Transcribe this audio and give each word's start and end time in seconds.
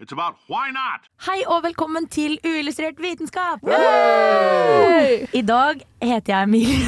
it's 0.00 0.12
about 0.12 0.34
why 0.48 0.70
not. 0.74 1.06
Hei 1.26 1.44
og 1.46 1.62
velkommen 1.64 2.06
til 2.10 2.34
Uillustrert 2.44 2.98
vitenskap! 3.02 3.62
I 5.34 5.42
dag 5.46 5.82
heter 6.02 6.32
jeg 6.32 6.48
Emilie. 6.48 6.80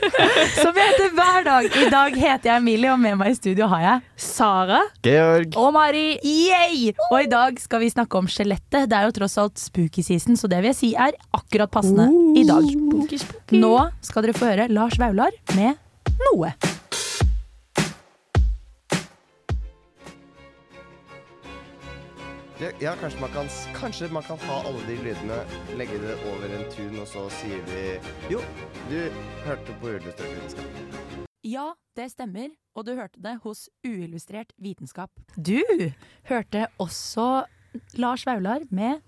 Som 0.62 0.78
jeg 0.78 0.86
heter 0.92 1.10
hver 1.16 1.44
dag. 1.48 1.68
I 1.82 1.88
dag 1.90 2.16
heter 2.16 2.52
jeg 2.52 2.62
Emilie, 2.62 2.92
og 2.94 3.00
med 3.02 3.18
meg 3.20 3.34
i 3.34 3.38
studio 3.38 3.68
har 3.72 3.84
jeg 3.84 4.24
Sara. 4.30 4.80
Georg. 5.04 5.58
Og 5.58 5.72
Mari. 5.74 6.06
Yay! 6.22 6.94
Og 7.10 7.18
i 7.24 7.30
dag 7.30 7.58
skal 7.60 7.82
vi 7.82 7.90
snakke 7.92 8.22
om 8.22 8.30
skjelettet. 8.30 8.86
Det 8.90 8.98
er 9.00 9.08
jo 9.08 9.16
tross 9.20 9.38
alt 9.42 9.58
spooky 9.60 10.04
season, 10.06 10.38
så 10.38 10.50
det 10.50 10.62
vil 10.62 10.70
jeg 10.72 10.80
si 10.84 10.92
er 10.94 11.18
akkurat 11.36 11.72
passende 11.72 12.08
i 12.38 12.46
dag. 12.48 12.70
Nå 13.58 13.76
skal 14.06 14.28
dere 14.28 14.38
få 14.38 14.52
høre 14.52 14.70
Lars 14.70 15.00
Vaular 15.02 15.34
med 15.58 15.74
Noe. 16.20 16.54
Ja, 22.60 22.68
ja, 22.80 22.90
kanskje 23.00 23.20
man, 23.20 23.30
kan, 23.32 23.46
kanskje 23.72 24.08
man 24.12 24.22
kan 24.22 24.38
ha 24.38 24.56
alle 24.68 24.80
de 24.84 24.98
lydene, 25.00 25.36
legge 25.80 25.96
det 26.02 26.16
over 26.28 26.50
en 26.58 26.66
tun, 26.68 26.98
og 27.00 27.06
så 27.08 27.22
sier 27.32 27.62
vi 27.70 27.84
Jo, 28.34 28.42
du 28.90 28.98
hørte 29.46 29.76
på 29.80 29.88
uillustrert 29.94 30.34
vitenskap. 30.34 31.24
Ja, 31.48 31.70
det 31.96 32.10
stemmer, 32.12 32.50
og 32.76 32.84
du 32.84 32.92
hørte 32.98 33.16
det 33.24 33.38
hos 33.46 33.70
Uillustrert 33.80 34.52
vitenskap. 34.60 35.08
Du 35.40 35.56
hørte 36.28 36.66
også 36.76 37.46
Lars 37.96 38.26
Vaular 38.28 38.68
med 38.68 39.00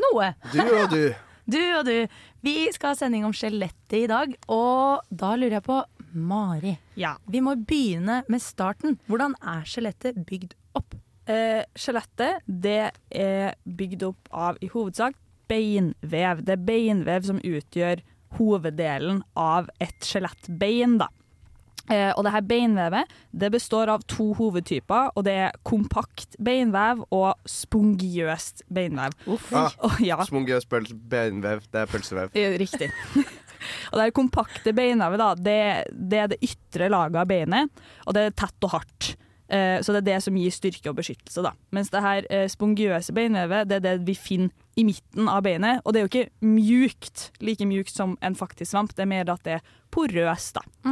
Noe. 0.00 0.32
Du 0.56 0.62
og 0.64 0.88
du. 0.96 1.02
Du 1.46 1.60
og 1.76 1.84
du. 1.86 2.08
Vi 2.42 2.54
skal 2.74 2.94
ha 2.94 2.96
sending 2.98 3.22
om 3.28 3.36
skjelettet 3.36 4.00
i 4.00 4.06
dag, 4.10 4.32
og 4.50 5.04
da 5.12 5.36
lurer 5.36 5.60
jeg 5.60 5.66
på 5.68 5.76
Mari. 6.16 6.72
Ja. 6.98 7.12
Vi 7.28 7.44
må 7.44 7.54
begynne 7.60 8.22
med 8.26 8.42
starten. 8.42 8.96
Hvordan 9.06 9.36
er 9.44 9.68
skjelettet 9.68 10.18
bygd 10.26 10.56
opp? 10.74 10.96
Eh, 11.26 11.62
Skjelettet 11.74 12.44
det 12.46 12.92
er 13.10 13.56
bygd 13.66 14.04
opp 14.06 14.28
av 14.30 14.60
i 14.62 14.70
hovedsak 14.70 15.16
beinvev. 15.50 16.42
Det 16.46 16.56
er 16.56 16.66
beinvev 16.68 17.26
som 17.26 17.40
utgjør 17.42 18.02
hoveddelen 18.38 19.22
av 19.38 19.70
et 19.82 20.06
skjelettbein. 20.06 20.98
da. 21.02 21.08
Eh, 21.86 22.10
og 22.16 22.24
det 22.26 22.32
her 22.34 22.42
beinvevet 22.42 23.12
det 23.30 23.52
består 23.54 23.90
av 23.92 24.02
to 24.10 24.32
hovedtyper, 24.34 25.12
og 25.14 25.26
det 25.26 25.36
er 25.44 25.58
kompakt 25.66 26.34
beinvev 26.42 27.04
og 27.14 27.34
spongiøst 27.46 28.64
beinvev. 28.74 29.14
Ah, 29.54 29.70
Og, 29.86 30.00
ja, 30.02 30.18
Spongiøst 30.26 30.70
beinvev. 30.70 31.66
Det 31.70 31.84
er 31.84 31.90
pølsevev. 31.90 32.34
Riktig. 32.34 32.90
og 33.90 33.98
det 33.98 34.08
her 34.08 34.16
kompakte 34.16 34.74
beinvevet, 34.74 35.22
da, 35.22 35.30
det, 35.38 35.60
det 35.94 36.24
er 36.24 36.34
det 36.34 36.42
ytre 36.42 36.90
laget 36.90 37.22
av 37.22 37.30
beinet, 37.30 37.86
og 38.06 38.18
det 38.18 38.26
er 38.26 38.36
tett 38.42 38.66
og 38.66 38.74
hardt. 38.78 39.14
Eh, 39.48 39.78
så 39.82 39.94
det 39.94 40.02
er 40.02 40.08
det 40.08 40.22
som 40.24 40.36
gir 40.38 40.54
styrke 40.54 40.90
og 40.90 40.98
beskyttelse. 40.98 41.42
da. 41.44 41.52
Mens 41.70 41.90
det 41.90 42.02
her 42.02 42.26
eh, 42.30 42.48
spongiøse 42.50 43.14
beinvevet 43.14 43.68
det 43.68 43.78
er 43.78 43.84
det 43.84 44.06
vi 44.06 44.16
finner 44.18 44.50
i 44.76 44.84
midten 44.84 45.30
av 45.32 45.44
beinet. 45.46 45.80
Og 45.84 45.92
det 45.92 46.00
er 46.00 46.06
jo 46.06 46.12
ikke 46.12 46.30
mjukt, 46.44 47.30
like 47.40 47.66
mjukt 47.66 47.94
som 47.94 48.16
en 48.20 48.36
faktisk 48.36 48.72
svamp, 48.72 48.96
det 48.96 49.06
er 49.06 49.12
mer 49.12 49.30
at 49.32 49.44
det 49.46 49.58
er 49.58 49.70
porøst. 49.94 50.58
da. 50.58 50.90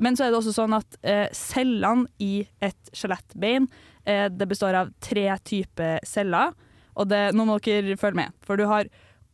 Men 0.00 0.16
så 0.16 0.24
er 0.24 0.32
det 0.32 0.40
også 0.40 0.56
sånn 0.56 0.74
at 0.78 0.98
eh, 1.04 1.28
cellene 1.36 2.08
i 2.24 2.46
et 2.64 2.92
skjelettbein 2.96 3.68
eh, 4.08 4.28
det 4.32 4.48
består 4.48 4.78
av 4.78 4.92
tre 5.04 5.26
typer 5.44 6.00
celler. 6.08 6.54
Og 6.96 7.08
det, 7.10 7.30
nå 7.36 7.46
må 7.46 7.58
dere 7.62 7.98
følge 8.00 8.22
med, 8.24 8.38
for 8.44 8.56
du 8.56 8.66
har 8.70 8.88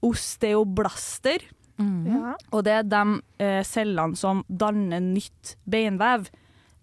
osteoblaster. 0.04 1.44
Mhm. 1.78 2.34
Og 2.52 2.64
det 2.64 2.72
er 2.72 2.88
de 2.88 3.04
eh, 3.42 3.62
cellene 3.66 4.18
som 4.18 4.42
danner 4.48 5.02
nytt 5.04 5.56
beinvev. 5.68 6.28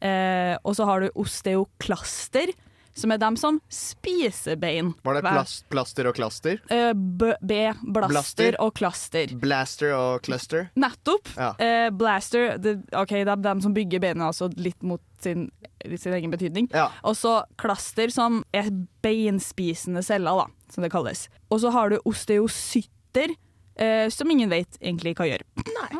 Eh, 0.03 0.58
og 0.64 0.75
så 0.75 0.86
har 0.90 1.02
du 1.06 1.09
osteoklaster, 1.24 2.52
som 2.94 3.09
er 3.09 3.18
dem 3.18 3.34
som 3.40 3.56
spiser 3.74 4.58
bein. 4.62 4.91
Var 5.02 5.16
det 5.18 5.24
plast, 5.25 5.64
plaster 5.72 6.06
og 6.12 6.14
klaster? 6.18 6.59
Eh, 6.69 6.91
B, 6.94 7.31
B, 7.41 7.56
blaster 7.81 8.12
Blaster. 8.12 8.58
og 8.62 8.74
klaster. 8.78 9.34
Blaster 9.42 9.96
og 9.97 10.22
cluster? 10.28 10.68
Nettopp. 10.78 11.31
Ja. 11.38 11.53
Eh, 11.58 11.88
blaster, 11.90 12.58
det, 12.62 12.75
ok, 12.94 13.16
det 13.24 13.34
er 13.34 13.42
dem 13.47 13.63
som 13.66 13.74
bygger 13.74 14.03
beina, 14.03 14.28
altså 14.30 14.52
litt 14.62 14.84
mot 14.86 15.02
sin, 15.24 15.47
sin 15.96 16.13
egen 16.19 16.30
betydning. 16.36 16.69
Ja. 16.75 16.90
Og 17.02 17.18
så 17.18 17.40
klaster, 17.58 18.13
som 18.13 18.44
er 18.53 18.69
beinspisende 19.02 20.03
celler, 20.06 20.44
da, 20.44 20.69
som 20.75 20.86
det 20.86 20.92
kalles. 20.94 21.25
Og 21.50 21.63
så 21.63 21.74
har 21.74 21.90
du 21.90 21.97
osteocytter, 22.06 23.34
eh, 23.76 24.10
som 24.14 24.32
ingen 24.32 24.52
vet 24.52 24.78
egentlig 24.82 25.16
hva 25.18 25.28
gjør, 25.30 25.44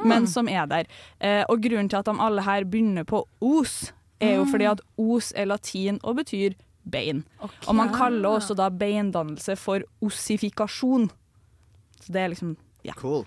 men 0.06 0.28
som 0.30 0.50
er 0.52 0.68
der. 0.70 0.90
Eh, 1.20 1.44
og 1.50 1.64
grunnen 1.64 1.90
til 1.90 2.02
at 2.02 2.10
de 2.10 2.16
alle 2.20 2.46
her 2.46 2.68
begynner 2.70 3.08
på 3.08 3.26
os, 3.42 3.94
er 4.24 4.38
jo 4.38 4.46
fordi 4.48 4.68
at 4.70 4.82
os 4.98 5.34
er 5.36 5.50
latin 5.50 5.98
og 6.04 6.22
betyr 6.22 6.54
bein. 6.92 7.24
Og 7.68 7.76
man 7.76 7.92
kaller 7.96 8.38
også 8.38 8.56
da 8.56 8.70
beindannelse 8.70 9.56
for 9.60 9.84
ossifikasjon. 10.04 11.10
Så 12.00 12.14
det 12.14 12.22
er 12.22 12.32
liksom 12.32 12.56
ja. 12.84 12.94
Cool. 13.00 13.24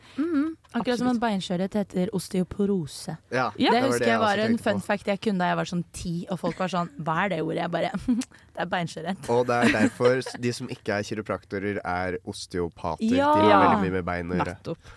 Akkurat 0.77 0.99
som 1.01 1.09
en 1.09 1.19
beinskjørhet 1.21 1.73
heter 1.79 2.11
osteoporose. 2.17 3.15
Ja, 3.33 3.47
Ja, 3.57 3.71
det 3.73 3.81
var 3.83 3.89
husker 3.89 4.07
jeg 4.07 4.19
også 4.19 4.27
var 4.27 4.43
en 4.45 4.59
fun 4.59 4.81
på. 4.81 4.85
fact 4.87 5.07
jeg 5.09 5.21
kunne 5.25 5.39
da 5.41 5.47
jeg 5.49 5.57
var 5.57 5.71
sånn 5.71 5.85
ti, 5.97 6.15
og 6.31 6.41
folk 6.43 6.59
var 6.61 6.69
sånn 6.69 6.91
Hva 7.01 7.15
er 7.25 7.29
det 7.33 7.39
ordet? 7.43 7.63
Jeg 7.63 7.71
bare 7.73 7.91
Det 8.57 8.61
er 8.65 8.69
beinskjørhet. 8.73 9.31
Og 9.33 9.47
det 9.49 9.57
er 9.57 9.73
derfor 9.79 10.21
de 10.45 10.53
som 10.53 10.69
ikke 10.73 10.99
er 10.99 11.03
kiropraktorer, 11.09 11.81
er 11.85 12.19
osteopater. 12.25 13.17
Ja. 13.17 13.33
De 13.37 13.49
har 13.51 13.65
veldig 13.67 13.81
mye 13.87 13.97
med 13.99 14.05
bein 14.07 14.31
å 14.33 14.39
gjøre. 14.39 14.55
Nettopp. 14.57 14.95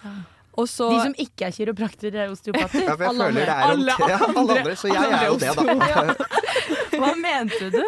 Og 0.59 0.68
så 0.68 0.90
De 0.92 1.00
som 1.06 1.14
ikke 1.24 1.48
er 1.48 1.52
kiropraktorer, 1.56 2.19
er 2.25 2.31
osteopater. 2.34 2.84
Ja, 2.90 2.96
for 2.96 3.03
jeg 3.03 3.09
Alle 3.09 3.28
føler 3.30 3.46
det 3.46 3.56
andre. 3.56 3.59
er 3.59 3.64
om 3.64 3.80
Alle 3.80 4.12
ja, 4.12 4.19
alle 4.28 4.59
andre, 4.59 4.75
så 4.75 4.88
jeg 4.92 5.12
er 5.12 5.28
jo 5.28 5.38
det, 5.40 5.52
da. 5.56 6.16
Hva 7.00 7.12
mente 7.16 7.69
du? 7.72 7.84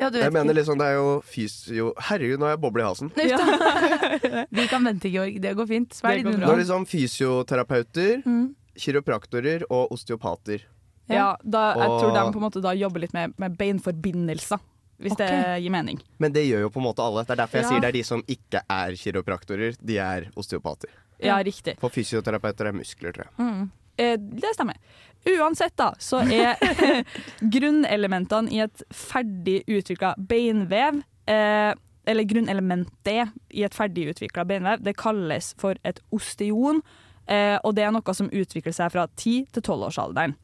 Ja, 0.00 0.08
du 0.10 0.16
vet 0.18 0.24
Jeg 0.24 0.32
mener 0.32 0.54
liksom, 0.56 0.78
det 0.78 0.86
er 0.88 0.94
jo 0.96 1.20
fysio... 1.24 1.92
Herregud, 2.08 2.38
nå 2.40 2.46
har 2.48 2.54
jeg 2.56 2.60
boble 2.64 2.82
i 2.82 2.86
halsen. 2.86 3.10
Ja. 3.32 4.46
Vi 4.50 4.64
kan 4.68 4.84
vente, 4.84 5.08
Georg. 5.12 5.36
Det 5.42 5.52
går 5.58 5.66
fint. 5.68 6.00
Går 6.02 6.22
din 6.22 6.40
Det 6.40 6.48
er 6.48 6.56
liksom 6.62 6.86
fysioterapeuter, 6.88 8.22
Mm. 8.26 8.54
kiropraktorer 8.78 9.62
og 9.70 9.92
osteopater. 9.92 10.64
Ja, 11.10 11.36
da, 11.44 11.74
jeg 11.76 11.90
Og- 11.90 12.00
tror 12.00 12.12
de 12.14 12.32
på 12.32 12.38
en 12.40 12.46
måte 12.46 12.62
da 12.62 12.72
jobber 12.74 13.00
litt 13.00 13.12
med, 13.12 13.34
med 13.38 13.56
beinforbindelser, 13.58 14.58
hvis 15.02 15.16
det 15.18 15.28
gir 15.60 15.70
mening. 15.70 16.00
Men 16.18 16.32
det 16.32 16.46
gjør 16.48 16.60
jo 16.66 16.70
på 16.70 16.80
en 16.80 16.86
måte 16.88 17.02
alle. 17.04 17.24
Det 17.26 17.34
er 17.36 17.42
derfor 17.44 17.58
jeg 17.58 17.64
Ja. 17.64 17.68
sier 17.68 17.80
det 17.80 17.88
er 17.88 17.92
de 17.98 18.02
som 18.02 18.22
ikke 18.26 18.62
er 18.70 18.92
kiropraktorer, 18.96 19.76
de 19.84 19.98
er 19.98 20.30
osteopater. 20.36 20.88
Ja, 21.22 21.36
riktig. 21.42 21.76
For 21.78 21.90
fysioterapeuter 21.90 22.66
er 22.66 22.72
muskler, 22.72 23.12
tror 23.12 23.26
jeg. 23.28 23.32
Eh, 23.38 23.66
det 23.96 24.54
stemmer. 24.54 24.78
Uansett, 25.22 25.76
da, 25.78 25.92
så 26.02 26.22
er 26.26 26.58
grunnelementene 27.54 28.50
i 28.50 28.58
et 28.64 28.82
ferdig 28.90 29.60
utvikla 29.70 30.16
beinvev 30.18 30.98
eh, 31.30 31.70
Eller 32.10 32.26
grunnelementet 32.26 33.30
i 33.54 33.62
et 33.62 33.76
ferdig 33.76 34.08
utvikla 34.10 34.44
beinvev, 34.48 34.82
det 34.82 34.96
kalles 34.98 35.52
for 35.62 35.78
et 35.86 36.00
osteon. 36.10 36.82
Eh, 37.30 37.54
og 37.62 37.76
det 37.76 37.84
er 37.86 37.92
noe 37.94 38.14
som 38.18 38.30
utvikler 38.34 38.74
seg 38.74 38.90
fra 38.90 39.06
10 39.06 39.52
til 39.54 39.62
12-årsalderen. 39.62 40.34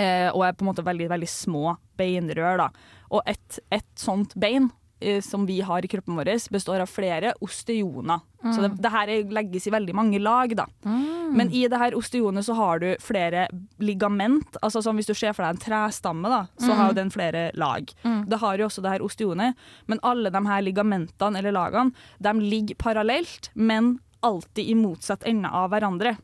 Eh, 0.00 0.30
og 0.32 0.46
er 0.46 0.54
på 0.56 0.64
en 0.64 0.70
måte 0.70 0.86
veldig, 0.86 1.10
veldig 1.12 1.28
små 1.28 1.74
beinrør. 2.00 2.62
Da. 2.62 2.68
Og 3.12 3.28
et, 3.28 3.60
et 3.74 3.88
sånt 4.00 4.32
bein 4.40 4.70
eh, 4.70 4.79
som 5.24 5.46
vi 5.46 5.60
har 5.64 5.84
i 5.84 5.88
kroppen 5.88 6.16
vår, 6.18 6.30
består 6.52 6.80
av 6.84 6.88
flere 6.90 7.32
osteoner. 7.40 8.20
Så 8.40 8.62
det, 8.64 8.70
det 8.80 8.90
her 8.92 9.08
er- 9.08 9.30
legges 9.36 9.66
i 9.66 9.70
veldig 9.74 9.94
mange 9.94 10.18
lag. 10.20 10.54
Da. 10.56 10.66
Men 10.84 11.50
i 11.52 11.66
det 11.68 11.78
her 11.78 11.92
osteonet 11.98 12.44
så 12.44 12.54
har 12.56 12.78
du 12.80 12.96
flere 13.00 13.46
ligament. 13.78 14.56
Altså 14.62 14.82
sånn 14.82 14.96
Hvis 15.00 15.06
du 15.10 15.14
ser 15.14 15.32
for 15.36 15.44
deg 15.44 15.56
en 15.56 15.62
trestamme, 15.64 16.28
da, 16.32 16.42
så 16.60 16.74
har 16.76 16.88
jo 16.90 16.98
den 17.00 17.10
flere 17.10 17.50
lag. 17.54 17.90
Det 18.28 18.38
har 18.40 18.58
jo 18.58 18.66
også 18.68 18.82
det 18.82 18.90
her 18.96 19.04
osteonet. 19.04 19.54
Men 19.86 20.00
alle 20.02 20.30
de 20.30 20.44
her 20.46 20.62
ligamentene 20.62 21.38
eller 21.38 21.52
lagene 21.52 21.92
de 22.20 22.32
ligger 22.40 22.76
parallelt, 22.80 23.50
men 23.54 23.98
alltid 24.22 24.68
i 24.68 24.74
motsatt 24.76 25.22
ende 25.24 25.48
av 25.48 25.70
hverandre. 25.72 26.16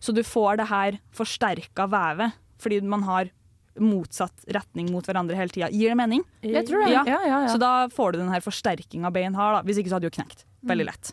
Så 0.00 0.12
du 0.14 0.22
får 0.26 0.56
det 0.58 0.68
her 0.72 0.98
forsterka 1.14 1.86
vevet 1.90 2.32
fordi 2.58 2.80
man 2.82 3.04
har 3.06 3.28
motsatt 3.80 4.44
retning 4.54 4.90
mot 4.92 5.04
hverandre 5.06 5.36
hele 5.36 5.48
tida. 5.54 5.70
Gir 5.70 5.88
det 5.92 5.96
mening? 5.96 6.24
Jeg 6.42 6.66
tror 6.68 6.84
det. 6.84 6.92
Ja. 6.92 7.04
Ja, 7.06 7.20
ja, 7.26 7.40
ja. 7.46 7.48
Så 7.52 7.58
da 7.62 7.88
får 7.88 8.12
du 8.12 8.18
den 8.18 8.28
her 8.32 8.40
forsterkinga 8.44 9.10
bein 9.12 9.34
har. 9.34 9.58
da 9.58 9.62
Hvis 9.66 9.78
ikke 9.78 9.88
så 9.92 9.98
hadde 10.00 10.10
du 10.10 10.16
knekt. 10.18 10.44
Veldig 10.66 10.86
lett. 10.90 11.12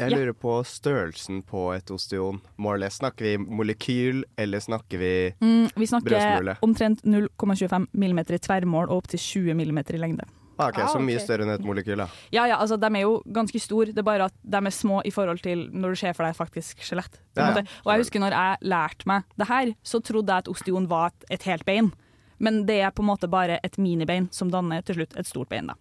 Jeg 0.00 0.10
lurer 0.10 0.32
på 0.34 0.54
størrelsen 0.66 1.42
på 1.46 1.68
et 1.76 1.90
osteon. 1.92 2.40
Målet. 2.58 2.90
Snakker 2.96 3.22
vi 3.28 3.36
molekyl, 3.38 4.24
eller 4.40 4.58
snakker 4.58 4.98
vi 4.98 5.34
Mm, 5.40 5.68
vi 5.76 5.86
snakker 5.86 6.10
Brødsmule. 6.10 6.56
omtrent 6.62 7.02
0,25 7.04 7.86
mm 7.94 8.18
i 8.18 8.38
tverrmål 8.38 8.88
og 8.88 9.02
opptil 9.04 9.20
20 9.20 9.54
mm 9.54 9.78
i 9.94 9.98
lengde. 9.98 10.24
ah, 10.58 10.68
ok, 10.68 10.78
Ah, 10.78 10.86
Så 10.88 10.98
mye 11.00 11.16
ok. 11.16 11.22
større 11.24 11.42
enn 11.42 11.50
et 11.54 11.60
molekyl, 11.64 11.96
da. 11.96 12.06
Ja, 12.32 12.46
ja, 12.46 12.56
altså 12.56 12.78
De 12.78 12.86
er 12.86 13.02
jo 13.02 13.22
ganske 13.32 13.58
store, 13.60 13.86
det 13.86 13.98
er 13.98 14.02
bare 14.02 14.24
at 14.26 14.32
de 14.44 14.56
er 14.56 14.70
små 14.70 15.02
i 15.04 15.10
forhold 15.10 15.42
til 15.42 15.68
når 15.72 15.90
du 15.90 15.96
ser 15.96 16.12
for 16.14 16.24
deg 16.24 16.36
faktisk 16.36 16.78
skjelett. 16.80 17.18
på 17.34 17.40
Ja, 17.40 17.54
ja. 17.56 17.62
Og 17.84 17.92
jeg 17.92 17.98
husker 18.04 18.20
når 18.20 18.30
jeg 18.32 18.58
lærte 18.62 19.06
meg 19.06 19.24
det 19.36 19.48
her, 19.48 19.74
så 19.84 20.00
trodde 20.02 20.28
jeg 20.28 20.38
at 20.38 20.48
osteon 20.48 20.86
var 20.88 21.06
et, 21.08 21.24
et 21.30 21.42
helt 21.42 21.64
bein. 21.64 21.92
Men 22.42 22.64
det 22.66 22.80
er 22.82 22.90
på 22.90 23.04
en 23.04 23.08
måte 23.12 23.28
bare 23.30 23.60
et 23.62 23.76
minibein 23.78 24.26
som 24.34 24.50
danner 24.50 24.82
til 24.82 24.96
slutt 24.98 25.16
et 25.16 25.28
stort 25.28 25.48
bein. 25.52 25.70
da. 25.70 25.74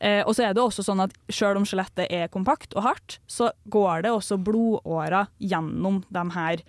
Eh, 0.00 0.22
og 0.26 0.34
så 0.34 0.48
er 0.48 0.54
det 0.56 0.60
også 0.60 0.82
sånn 0.84 1.00
at 1.04 1.12
Selv 1.30 1.56
om 1.60 1.64
skjelettet 1.64 2.10
er 2.10 2.26
kompakt 2.28 2.74
og 2.76 2.82
hardt, 2.82 3.20
så 3.30 3.52
går 3.70 4.02
det 4.02 4.10
også 4.12 4.36
blodårer 4.42 5.28
gjennom 5.40 6.02
de 6.10 6.24
her 6.34 6.64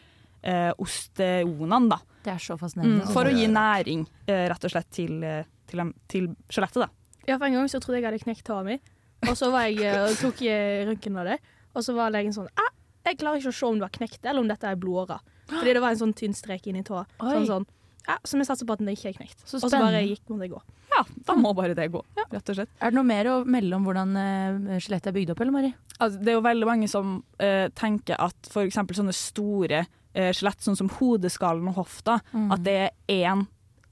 eh, 0.46 0.72
osteonene. 0.78 1.90
da. 1.90 1.98
Det 2.24 2.32
er 2.34 2.38
så 2.38 2.54
Mm, 2.54 2.60
fascinerende. 2.60 3.08
for 3.14 3.26
å 3.26 3.34
gi 3.34 3.48
næring, 3.48 4.06
eh, 4.28 4.48
rett 4.50 4.64
og 4.64 4.72
slett, 4.72 4.90
til, 4.92 5.24
eh, 5.24 5.44
til, 5.68 5.94
til 6.08 6.28
skjelettet. 6.50 6.86
da. 6.86 6.90
Ja, 7.28 7.38
for 7.40 7.46
en 7.48 7.54
gang 7.54 7.66
så 7.68 7.80
trodde 7.82 7.98
jeg 7.98 8.04
jeg 8.04 8.12
hadde 8.14 8.24
knekt 8.24 8.44
tåa 8.46 8.64
mi, 8.64 8.80
og 9.28 9.36
så 9.36 9.50
var 9.52 9.66
jeg, 9.66 9.80
eh, 9.82 10.04
og 10.06 10.16
tok 10.22 10.38
jeg 10.42 10.88
røntgen 10.88 11.18
av 11.18 11.26
det, 11.26 11.40
og 11.76 11.82
så 11.84 11.96
var 11.96 12.12
legen 12.12 12.32
sånn 12.34 12.48
ah, 12.58 12.70
Jeg 13.06 13.18
klarer 13.18 13.38
ikke 13.42 13.50
å 13.50 13.54
se 13.54 13.66
om 13.66 13.76
du 13.78 13.84
har 13.86 13.90
knekt 13.90 14.22
det, 14.22 14.30
eller 14.30 14.42
om 14.42 14.48
dette 14.48 14.64
er 14.66 14.76
blodårer. 14.76 15.20
Fordi 15.48 15.74
det 15.74 15.82
var 15.82 15.90
en 15.92 15.98
sånn 15.98 16.14
tynn 16.16 16.34
strek 16.34 16.66
inni 16.68 16.84
tåa. 16.84 17.06
Sånn, 17.20 17.46
sånn. 17.46 17.66
Ja, 18.06 18.18
så 18.24 18.38
vi 18.40 18.46
satser 18.48 18.68
på 18.68 18.76
at 18.76 18.84
den 18.84 18.92
ikke 18.94 19.12
er 19.12 19.18
knekt. 19.18 19.40
Så 19.44 19.58
Og 19.60 19.70
så 19.70 19.80
bare 19.82 20.04
gikk 20.06 20.30
må 20.30 20.38
det 20.42 20.52
gå. 20.54 20.62
Ja, 20.94 21.02
da 21.28 21.36
må 21.36 21.52
bare 21.58 21.76
det 21.76 21.90
gå, 21.92 22.02
rett 22.22 22.52
og 22.54 22.58
slett. 22.60 22.72
Er 22.80 22.94
det 22.94 22.98
noe 22.98 23.08
mer 23.08 23.28
å 23.28 23.40
melde 23.44 23.76
om 23.76 23.88
hvordan 23.88 24.14
uh, 24.16 24.78
skjelettet 24.80 25.12
er 25.12 25.18
bygd 25.18 25.34
opp, 25.34 25.42
eller 25.44 25.56
Mari? 25.56 25.74
Altså, 25.98 26.22
det 26.22 26.32
er 26.32 26.38
jo 26.38 26.46
veldig 26.46 26.70
mange 26.70 26.88
som 26.92 27.18
uh, 27.42 27.66
tenker 27.76 28.22
at 28.22 28.52
f.eks. 28.52 28.80
sånne 29.00 29.16
store 29.16 29.82
uh, 29.84 30.30
skjelett, 30.30 30.64
sånn 30.64 30.80
som 30.80 30.92
hodeskallen 31.00 31.74
og 31.74 31.82
hofta, 31.82 32.22
at 32.32 32.64
det 32.64 32.78
er 32.86 32.96
én 33.12 33.44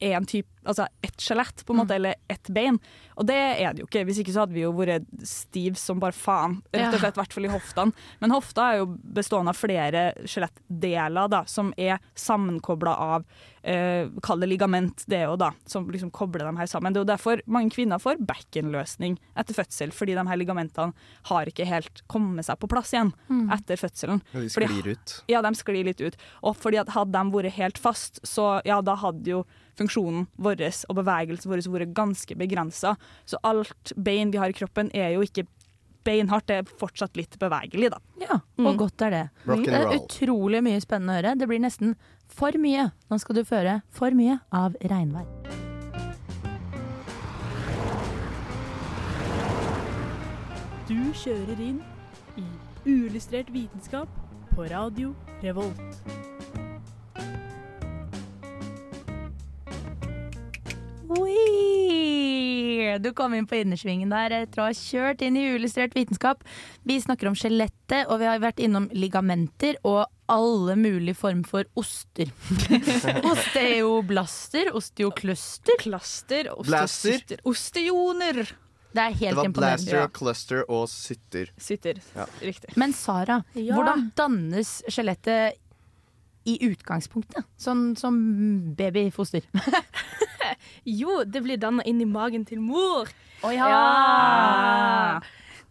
én 0.03 0.25
type, 0.27 0.49
altså 0.65 0.87
ett 1.03 1.19
skjelett, 1.21 1.63
på 1.65 1.73
en 1.73 1.81
måte, 1.83 1.95
eller 1.95 2.15
ett 2.31 2.49
bein. 2.53 2.79
Og 3.17 3.27
det 3.29 3.37
er 3.37 3.73
det 3.73 3.83
jo 3.83 3.87
ikke. 3.89 4.05
Hvis 4.07 4.19
ikke 4.23 4.33
så 4.33 4.43
hadde 4.43 4.55
vi 4.57 4.63
jo 4.65 4.71
vært 4.73 5.05
stiv 5.27 5.75
som 5.77 5.99
bare 6.01 6.15
faen. 6.17 6.59
Rett 6.73 6.93
og 6.95 6.99
slett, 7.03 7.17
i 7.17 7.21
hvert 7.21 7.33
fall 7.37 7.45
i 7.49 7.53
hoftene. 7.53 7.93
Men 8.23 8.33
hofta 8.33 8.69
er 8.73 8.81
jo 8.81 8.87
bestående 9.15 9.53
av 9.53 9.59
flere 9.59 10.05
skjelettdeler 10.25 11.29
da, 11.33 11.43
som 11.49 11.73
er 11.77 11.99
sammenkobla 12.19 12.95
av 12.95 13.25
eh, 13.63 14.07
Kall 14.25 14.41
det 14.43 14.49
ligament, 14.51 15.03
det 15.07 15.21
òg, 15.27 15.37
da. 15.43 15.51
Som 15.69 15.87
liksom 15.93 16.11
kobler 16.15 16.45
dem 16.47 16.57
her 16.59 16.69
sammen. 16.69 16.93
Det 16.93 16.99
er 17.01 17.05
jo 17.05 17.11
derfor 17.13 17.43
mange 17.45 17.73
kvinner 17.75 18.01
får 18.01 18.19
bekkenløsning 18.27 19.17
etter 19.39 19.57
fødsel, 19.57 19.93
fordi 19.95 20.17
de 20.17 20.25
her 20.27 20.39
ligamentene 20.41 20.93
har 21.29 21.49
ikke 21.51 21.67
helt 21.69 22.03
kommet 22.11 22.47
seg 22.49 22.59
på 22.61 22.69
plass 22.71 22.93
igjen 22.95 23.13
etter 23.53 23.79
fødselen. 23.79 24.21
Ja, 24.33 24.39
De 24.43 24.49
Fordi- 24.49 24.67
sklir 24.71 24.91
ut. 24.97 25.23
Ja, 25.31 25.41
de 25.41 25.53
sklir 25.55 25.85
litt 25.85 26.01
ut. 26.01 26.17
Og 26.43 26.57
fordi 26.57 26.79
at 26.81 26.89
hadde 26.89 27.11
de 27.13 27.31
vært 27.37 27.53
helt 27.59 27.77
fast, 27.77 28.19
så 28.25 28.61
ja, 28.65 28.81
da 28.81 28.95
hadde 28.95 29.25
jo 29.29 29.43
funksjonen 29.77 30.27
vår 30.37 30.52
og 30.89 30.95
bevegelsen 30.95 31.49
vår 31.51 31.61
vært 31.79 31.93
ganske 31.93 32.35
begrensa. 32.35 32.95
Så 33.25 33.37
alt 33.43 33.93
bein 33.97 34.31
vi 34.31 34.37
har 34.37 34.49
i 34.49 34.53
kroppen 34.53 34.91
er 34.93 35.13
jo 35.13 35.21
ikke 35.21 35.47
beinhardt, 36.03 36.47
det 36.47 36.55
er 36.57 36.63
fortsatt 36.63 37.15
litt 37.15 37.37
bevegelig, 37.39 37.89
da. 37.91 37.97
Ja, 38.19 38.35
og 38.35 38.73
Mm. 38.73 38.77
godt 38.77 39.01
er 39.01 39.09
det. 39.09 39.29
Det 39.45 39.73
er 39.73 39.95
utrolig 39.97 40.61
mye 40.61 40.81
spennende 40.81 41.13
å 41.13 41.21
høre. 41.21 41.37
Det 41.37 41.47
blir 41.47 41.59
nesten 41.59 41.95
for 42.27 42.51
mye. 42.51 42.91
Nå 43.09 43.19
skal 43.19 43.35
du 43.35 43.43
føre 43.43 43.81
for 43.89 44.11
mye 44.11 44.39
av 44.51 44.75
regnvær. 44.81 45.25
Du 50.87 50.99
kjører 51.15 51.59
inn 51.63 51.79
i 52.37 52.43
uillustrert 52.85 53.49
vitenskap 53.49 54.09
på 54.53 54.67
radio 54.69 55.13
Revolt. 55.41 56.32
Du 63.01 63.11
kom 63.13 63.33
inn 63.33 63.47
på 63.47 63.55
innersvingen 63.61 64.09
der 64.13 64.31
etter 64.43 64.61
å 64.61 64.65
ha 64.69 64.73
kjørt 64.77 65.21
inn 65.25 65.37
i 65.37 65.45
uillustrert 65.53 65.93
vitenskap. 65.95 66.43
Vi 66.85 66.99
snakker 67.01 67.27
om 67.31 67.35
skjelettet, 67.35 68.07
og 68.09 68.19
vi 68.19 68.25
har 68.29 68.39
vært 68.43 68.59
innom 68.59 68.89
ligamenter 68.93 69.75
og 69.83 70.05
alle 70.31 70.75
mulige 70.79 71.15
former 71.15 71.43
for 71.47 71.65
oster. 71.79 72.29
Osteoblaster, 73.33 74.71
osteokluster. 74.75 75.77
Klaster, 75.79 76.49
osteosyster, 76.59 77.41
osteoner. 77.47 78.43
Det 78.93 79.01
er 79.01 79.13
Det 79.17 79.31
var 79.35 79.45
imponerende. 79.47 79.85
blaster, 79.89 80.09
cluster 80.13 80.59
og 80.69 80.83
sytter. 80.89 81.47
Sytter, 81.57 81.99
Ja. 82.15 82.25
Riktig. 82.41 82.77
Men 82.77 82.93
Sara, 82.93 83.43
Ja. 83.55 83.73
hvordan 83.75 84.11
dannes 84.15 84.83
skjelettet 84.87 85.55
i 86.45 86.57
utgangspunktet? 86.67 87.45
Sånn 87.57 87.95
som 87.99 88.17
babyfoster. 88.75 89.41
Jo, 90.85 91.23
det 91.23 91.39
blir 91.45 91.57
danna 91.57 91.83
inn 91.87 92.01
i 92.03 92.05
magen 92.05 92.43
til 92.45 92.59
mor. 92.61 93.07
Å 93.43 93.51
Ja. 93.55 95.19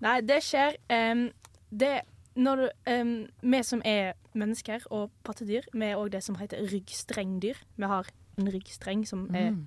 Nei, 0.03 0.17
det 0.27 0.41
skjer 0.43 0.77
um, 0.91 1.27
det, 1.71 2.01
når 2.35 2.57
du, 2.63 2.65
em, 2.91 3.13
Vi 3.43 3.61
som 3.63 3.83
er 3.87 4.15
mennesker 4.35 4.83
og 4.91 5.11
pattedyr, 5.25 5.69
vi 5.73 5.91
er 5.93 6.01
òg 6.01 6.11
det 6.15 6.23
som 6.25 6.35
heter 6.41 6.65
ryggstrengdyr. 6.73 7.61
Vi 7.77 7.85
har 7.87 8.09
en 8.39 8.49
ryggstreng 8.51 9.05
som 9.07 9.29
er 9.35 9.51
Mm. 9.53 9.67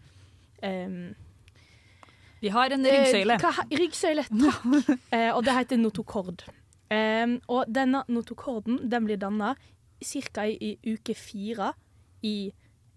em, 0.63 1.15
Vi 2.41 2.49
har 2.49 2.69
en 2.73 2.83
ryggsøyle. 2.83 3.33
Eh, 3.33 3.39
hva- 3.39 3.69
ryggsøyle, 3.79 4.23
takk. 4.27 4.65
uh, 5.13 5.31
og 5.37 5.43
det 5.45 5.53
heter 5.53 5.77
notokord. 5.77 6.43
Um, 6.91 7.39
og 7.49 7.65
denne 7.73 8.03
notokorden 8.07 8.89
den 8.89 9.05
blir 9.05 9.17
danna 9.17 9.55
ca. 10.01 10.45
I, 10.47 10.77
uke 10.85 11.13
fire 11.15 11.73
i 12.23 12.51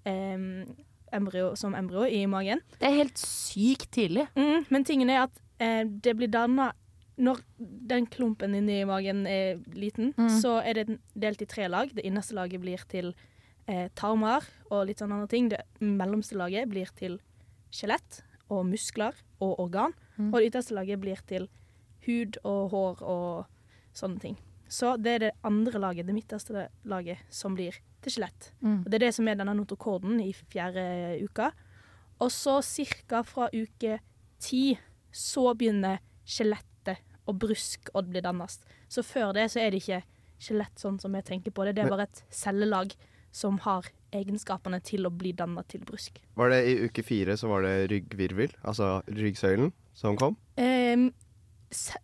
em, 0.06 0.66
embryo, 1.12 1.54
som 1.56 1.74
embryo 1.74 2.04
i 2.06 2.26
magen. 2.26 2.60
Det 2.80 2.88
er 2.88 2.96
helt 3.04 3.18
sykt 3.18 3.90
tidlig. 3.92 4.26
Mm, 4.36 4.66
men 4.70 4.84
tingen 4.84 5.10
er 5.10 5.22
at 5.26 5.40
eh, 5.60 5.84
det 5.84 6.16
blir 6.16 6.28
danna 6.28 6.72
Når 7.18 7.40
den 7.58 8.04
klumpen 8.06 8.52
inni 8.54 8.84
magen 8.86 9.26
er 9.26 9.56
liten, 9.74 10.12
Mm. 10.16 10.28
så 10.40 10.62
er 10.62 10.72
det 10.74 11.00
delt 11.18 11.40
i 11.42 11.46
tre 11.46 11.66
lag. 11.68 11.90
Det 11.92 12.04
innerste 12.06 12.32
laget 12.34 12.60
blir 12.60 12.78
til 12.88 13.12
eh, 13.66 13.88
tarmer 13.96 14.44
og 14.70 14.86
litt 14.86 14.98
sånne 15.02 15.14
andre 15.16 15.26
ting. 15.26 15.48
Det 15.50 15.58
mellomste 15.80 16.36
laget 16.38 16.68
blir 16.70 16.86
til 16.94 17.18
skjelett 17.74 18.22
og 18.48 18.64
muskler 18.66 19.12
og 19.40 19.58
organ. 19.58 19.92
Mm. 20.16 20.32
Og 20.32 20.38
det 20.38 20.52
ytterste 20.52 20.74
laget 20.78 21.00
blir 21.00 21.18
til 21.26 21.48
hud 22.06 22.38
og 22.44 22.70
hår 22.70 23.02
og 23.02 23.46
sånne 23.92 24.20
ting. 24.20 24.36
Så 24.68 24.96
det 25.00 25.14
er 25.14 25.18
det 25.26 25.30
andre 25.48 25.80
laget, 25.80 26.06
det 26.06 26.14
midterste 26.14 26.66
laget, 26.84 27.18
som 27.32 27.54
blir 27.56 27.76
til 28.04 28.12
skjelett. 28.14 28.52
Mm. 28.60 28.82
Og 28.84 28.90
Det 28.90 28.94
er 28.98 29.06
det 29.06 29.14
som 29.16 29.28
er 29.28 29.38
denne 29.40 29.54
notokorden 29.56 30.20
i 30.20 30.32
fjerde 30.32 30.84
uka. 31.24 31.50
Og 32.20 32.30
så 32.34 32.58
ca. 32.62 33.22
fra 33.22 33.48
uke 33.54 33.98
ti 34.38 34.78
så 35.12 35.54
begynner 35.56 35.98
skjelettet 36.28 36.98
og 37.28 37.38
bruskodd 37.40 38.08
bli 38.12 38.20
dannes. 38.24 38.60
Så 38.88 39.02
før 39.04 39.32
det 39.36 39.50
så 39.52 39.60
er 39.60 39.70
det 39.72 39.82
ikke 39.82 40.02
skjelett 40.38 40.78
sånn 40.80 40.98
som 41.00 41.14
jeg 41.14 41.24
tenker 41.24 41.50
på 41.54 41.64
det. 41.66 41.74
Det 41.76 41.84
er 41.84 41.90
bare 41.92 42.06
et 42.08 42.22
cellelag 42.30 42.92
som 43.34 43.58
har 43.64 43.88
egenskapene 44.16 44.80
til 44.84 45.04
å 45.06 45.12
bli 45.12 45.32
danna 45.36 45.62
til 45.68 45.82
brusk. 45.84 46.20
Var 46.38 46.52
det 46.52 46.60
i 46.70 46.76
uke 46.88 47.02
fire 47.04 47.36
så 47.36 47.50
var 47.50 47.66
det 47.66 47.74
ryggvirvel, 47.92 48.54
altså 48.64 49.02
ryggsøylen, 49.08 49.72
som 49.92 50.16
kom? 50.16 50.36
Ehm, 50.56 51.10
se- 51.70 51.98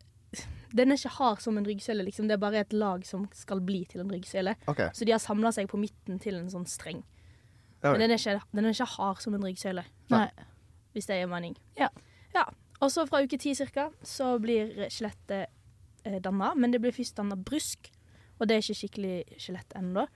den 0.75 0.91
er 0.91 0.99
ikke 0.99 1.17
hard 1.17 1.43
som 1.45 1.59
en 1.59 1.67
ryggsøyle, 1.67 2.03
liksom. 2.07 2.27
det 2.29 2.35
er 2.37 2.43
bare 2.43 2.63
et 2.65 2.73
lag 2.75 3.05
som 3.07 3.29
skal 3.37 3.61
bli 3.63 3.85
til 3.91 4.03
en 4.03 4.11
ryggsøyle. 4.11 4.57
Okay. 4.71 4.89
Så 4.97 5.07
de 5.07 5.15
har 5.15 5.23
samla 5.23 5.53
seg 5.55 5.69
på 5.71 5.79
midten 5.79 6.19
til 6.23 6.41
en 6.41 6.51
sånn 6.51 6.67
streng. 6.71 7.05
Men 7.85 8.01
den 8.01 8.15
er 8.15 8.19
ikke, 8.19 8.41
den 8.57 8.67
er 8.67 8.75
ikke 8.75 8.89
hard 8.97 9.21
som 9.23 9.37
en 9.37 9.45
ryggsøyle. 9.45 9.85
Nei. 10.11 10.27
hvis 10.95 11.09
det 11.11 11.19
gir 11.19 11.31
mening. 11.31 11.57
Ja. 11.79 11.91
ja. 12.35 12.47
Og 12.83 12.93
så 12.93 13.05
fra 13.09 13.23
uke 13.25 13.39
ti 13.41 13.55
cirka, 13.57 13.89
så 14.07 14.35
blir 14.43 14.87
skjelettet 14.93 15.51
eh, 16.07 16.21
danna, 16.23 16.53
men 16.59 16.75
det 16.75 16.81
blir 16.83 16.95
først 16.95 17.19
danna 17.19 17.37
brusk, 17.39 17.91
og 18.39 18.47
det 18.49 18.57
er 18.57 18.65
ikke 18.65 18.79
skikkelig 18.79 19.41
skjelett 19.43 19.75
ennå. 19.79 20.07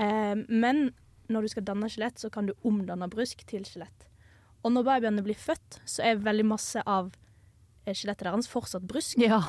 Eh, 0.00 0.36
men 0.48 0.90
når 1.30 1.46
du 1.46 1.52
skal 1.54 1.66
danne 1.68 1.88
skjelett, 1.92 2.20
så 2.20 2.30
kan 2.32 2.48
du 2.48 2.54
omdanne 2.66 3.08
brusk 3.12 3.44
til 3.48 3.64
skjelett. 3.68 4.08
Og 4.60 4.74
når 4.74 4.86
babyene 4.88 5.24
blir 5.24 5.38
født, 5.38 5.80
så 5.88 6.04
er 6.04 6.24
veldig 6.24 6.46
masse 6.50 6.82
av 6.84 7.12
eh, 7.84 7.94
skjelettet 7.96 8.26
deres 8.28 8.48
fortsatt 8.50 8.84
brusk. 8.88 9.20
Ja, 9.20 9.40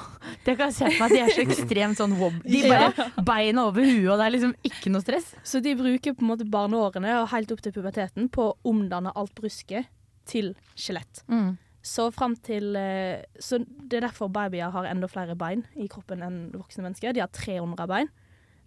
det 0.46 0.58
kan 0.60 0.72
jeg 0.72 0.78
se 0.78 0.90
for 0.90 1.00
meg. 1.00 1.08
at 1.08 1.16
De 1.16 1.22
er 1.24 1.34
så 1.36 1.46
ekstremt 1.46 2.02
sånn 2.02 2.18
wob. 2.20 2.38
De 2.46 2.62
bare 2.68 3.10
beina 3.28 3.66
over 3.70 3.86
huet, 3.86 4.10
og 4.12 4.22
det 4.22 4.28
er 4.28 4.36
liksom 4.36 4.54
ikke 4.68 4.94
noe 4.94 5.06
stress. 5.06 5.34
Så 5.48 5.64
de 5.64 5.76
bruker 5.80 6.16
på 6.16 6.26
en 6.26 6.32
måte 6.34 6.48
barneårene 6.52 7.18
og 7.22 7.32
helt 7.34 7.52
opp 7.56 7.66
til 7.66 7.76
puberteten 7.76 8.30
på 8.34 8.52
å 8.52 8.56
omdanne 8.72 9.14
alt 9.18 9.36
brusket 9.38 9.92
til 10.30 10.54
skjelett. 10.78 11.24
Mm. 11.32 11.56
Så 11.82 12.12
fram 12.14 12.36
til 12.46 12.76
eh, 12.78 13.24
Så 13.42 13.64
det 13.66 13.98
er 13.98 14.06
derfor 14.06 14.30
babyer 14.30 14.70
har 14.70 14.86
enda 14.86 15.10
flere 15.10 15.36
bein 15.36 15.64
i 15.74 15.88
kroppen 15.90 16.22
enn 16.22 16.42
voksne 16.54 16.86
mennesker. 16.86 17.16
De 17.16 17.24
har 17.24 17.32
300 17.34 17.90
bein, 17.90 18.12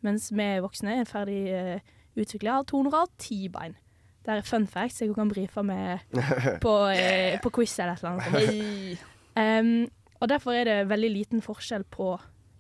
mens 0.02 0.32
vi 0.34 0.48
voksne 0.60 0.98
er 1.00 1.08
ferdig 1.08 1.40
uh, 1.54 1.94
utvikla 2.18 2.58
har 2.58 2.66
210 2.68 3.48
bein. 3.54 3.78
Det 4.24 4.32
er 4.32 4.46
fun 4.46 4.66
facts 4.66 5.02
jeg 5.02 5.14
kan 5.14 5.30
brife 5.30 5.62
med 5.62 6.02
på, 6.64 6.74
eh, 6.90 7.38
på 7.44 7.52
quiz 7.54 7.78
eller 7.78 7.94
et 7.94 8.04
eller 8.04 8.14
annet. 8.14 9.10
Em, 9.36 9.88
og 10.20 10.28
derfor 10.30 10.52
er 10.56 10.64
det 10.68 10.88
veldig 10.90 11.10
liten 11.12 11.42
forskjell 11.44 11.84
på 11.90 12.14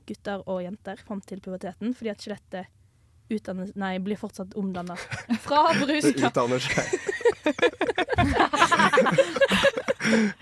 gutter 0.08 0.42
og 0.50 0.62
jenter 0.66 0.96
fram 1.06 1.20
til 1.24 1.40
puberteten, 1.40 1.94
fordi 1.96 2.10
at 2.12 2.20
skjelettet 2.24 2.66
utdannes, 3.32 3.70
nei, 3.80 3.94
blir 4.04 4.18
fortsatt 4.20 4.52
omdannet 4.60 5.00
fra 5.46 5.62
brusk. 5.80 6.14
Utdanner 6.28 6.60
seg. 6.60 6.86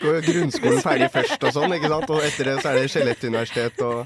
Går 0.03 0.19
grunnskolen 0.27 0.81
ferdig 0.83 1.07
først 1.15 1.45
og 1.47 1.53
sånn, 1.55 1.71
ikke 1.77 1.87
sant? 1.93 2.11
Og 2.11 2.25
etter 2.27 2.49
det 2.51 2.55
så 2.63 2.67
er 2.73 2.77
det 2.81 2.89
skjelettuniversitet 2.91 3.77
og 3.87 3.97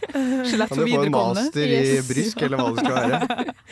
Skjelett 0.47 0.71
Kan 0.75 0.83
du 0.83 0.87
få 0.93 1.01
en 1.07 1.15
master 1.15 1.65
i 1.65 1.67
Yes. 1.97 2.05
brysk, 2.11 2.37
eller 2.45 2.57
hva 2.61 2.67
det 2.77 2.83
skal 2.85 2.97
være? 3.01 3.19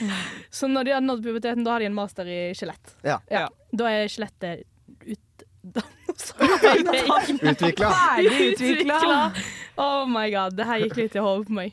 Så 0.58 0.64
når 0.72 0.82
de 0.88 0.94
har 0.96 1.02
nådd 1.04 1.20
puberteten, 1.26 1.64
da 1.66 1.70
har 1.76 1.80
de 1.84 1.88
en 1.90 1.98
master 1.98 2.24
i 2.30 2.32
skjelett. 2.56 2.86
Ja. 3.04 3.18
Ja. 3.32 3.44
Da 3.76 3.84
er 3.92 4.08
skjelettet 4.12 4.64
utdannet. 5.04 6.03
Utvikla. 6.14 7.90
Ferdig 7.90 8.52
utvikla. 8.52 9.32
Oh 9.76 10.04
my 10.06 10.28
god, 10.30 10.54
det 10.56 10.66
her 10.68 10.78
gikk 10.84 10.96
litt 11.00 11.16
i 11.18 11.22
hodet 11.24 11.48
på 11.48 11.56
meg. 11.56 11.72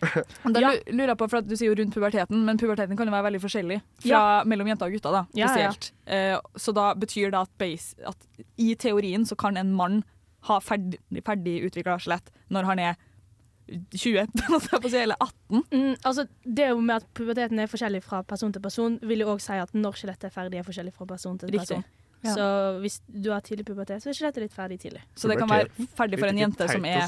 Da 0.56 0.60
Ja. 0.64 0.72
lurer 0.90 1.12
jeg 1.14 1.18
på, 1.20 1.28
for 1.30 1.38
at 1.42 1.48
Du 1.48 1.56
sier 1.56 1.70
jo 1.70 1.76
rundt 1.78 1.94
puberteten, 1.94 2.44
men 2.46 2.58
puberteten 2.58 2.98
kan 2.98 3.06
jo 3.08 3.14
være 3.14 3.28
veldig 3.30 3.42
forskjellig 3.44 3.82
fra 4.08 4.44
mellom 4.46 4.68
jenter 4.72 4.86
og 4.90 4.96
gutter. 4.98 5.12
da, 5.12 5.26
Ja, 5.38 5.46
ja. 5.46 5.72
spesielt. 5.72 5.92
Eh, 6.08 6.40
så 6.58 6.74
da 6.74 6.94
betyr 6.96 7.30
det 7.32 7.40
at, 7.44 7.50
base, 7.60 7.96
at 8.06 8.18
i 8.58 8.74
teorien 8.76 9.26
så 9.26 9.36
kan 9.38 9.58
en 9.58 9.74
mann 9.76 10.04
ha 10.50 10.60
ferdig, 10.60 10.98
ferdig 11.24 11.60
utvikla 11.70 12.00
skjelett 12.02 12.32
når 12.50 12.64
han 12.66 12.80
er 12.80 12.96
20, 13.72 14.26
holdt 14.50 14.66
jeg 14.72 14.82
på 14.82 14.88
å 14.88 14.92
si, 14.92 14.98
eller 14.98 15.16
18. 15.22 15.64
Mm, 15.72 15.96
altså, 16.04 16.26
det 16.44 16.70
jo 16.72 16.82
med 16.82 16.96
at 16.98 17.06
puberteten 17.14 17.60
er 17.62 17.68
forskjellig 17.72 18.02
fra 18.04 18.24
person 18.28 18.52
til 18.52 18.62
person, 18.62 18.98
vil 19.06 19.20
jo 19.24 19.28
òg 19.36 19.40
si 19.40 19.54
at 19.54 19.72
når 19.78 19.94
skjelettet 19.96 20.26
er 20.28 20.34
ferdig, 20.34 20.60
er 20.60 20.64
forskjellig 20.68 20.94
fra 20.98 21.06
person 21.06 21.38
til 21.38 21.54
Riktig. 21.54 21.78
Ja. 22.22 22.34
Så 22.36 22.48
hvis 22.84 23.00
du 23.10 23.32
har 23.34 23.42
tidlig 23.42 23.66
pubertet, 23.66 24.04
så 24.04 24.12
er 24.12 24.18
skjelettet 24.18 24.46
ditt 24.46 24.54
ferdig 24.54 24.78
tidlig. 24.82 25.02
Så 25.18 25.30
det 25.32 25.40
kan 25.42 25.50
være 25.50 25.88
ferdig 25.98 26.20
for 26.22 26.30
en 26.30 26.42
jente 26.44 26.68
som 26.70 26.86
er 26.86 27.08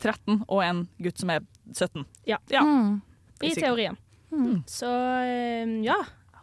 13 0.00 0.38
og 0.46 0.62
en 0.64 0.86
gutt 1.02 1.20
som 1.20 1.34
er 1.34 1.44
17. 1.74 2.06
Ja. 2.28 2.40
Mm. 2.48 3.02
I 3.44 3.52
teorien. 3.56 3.98
Mm. 4.32 4.62
Så 4.68 4.88
eh, 5.26 5.76
ja. 5.84 5.98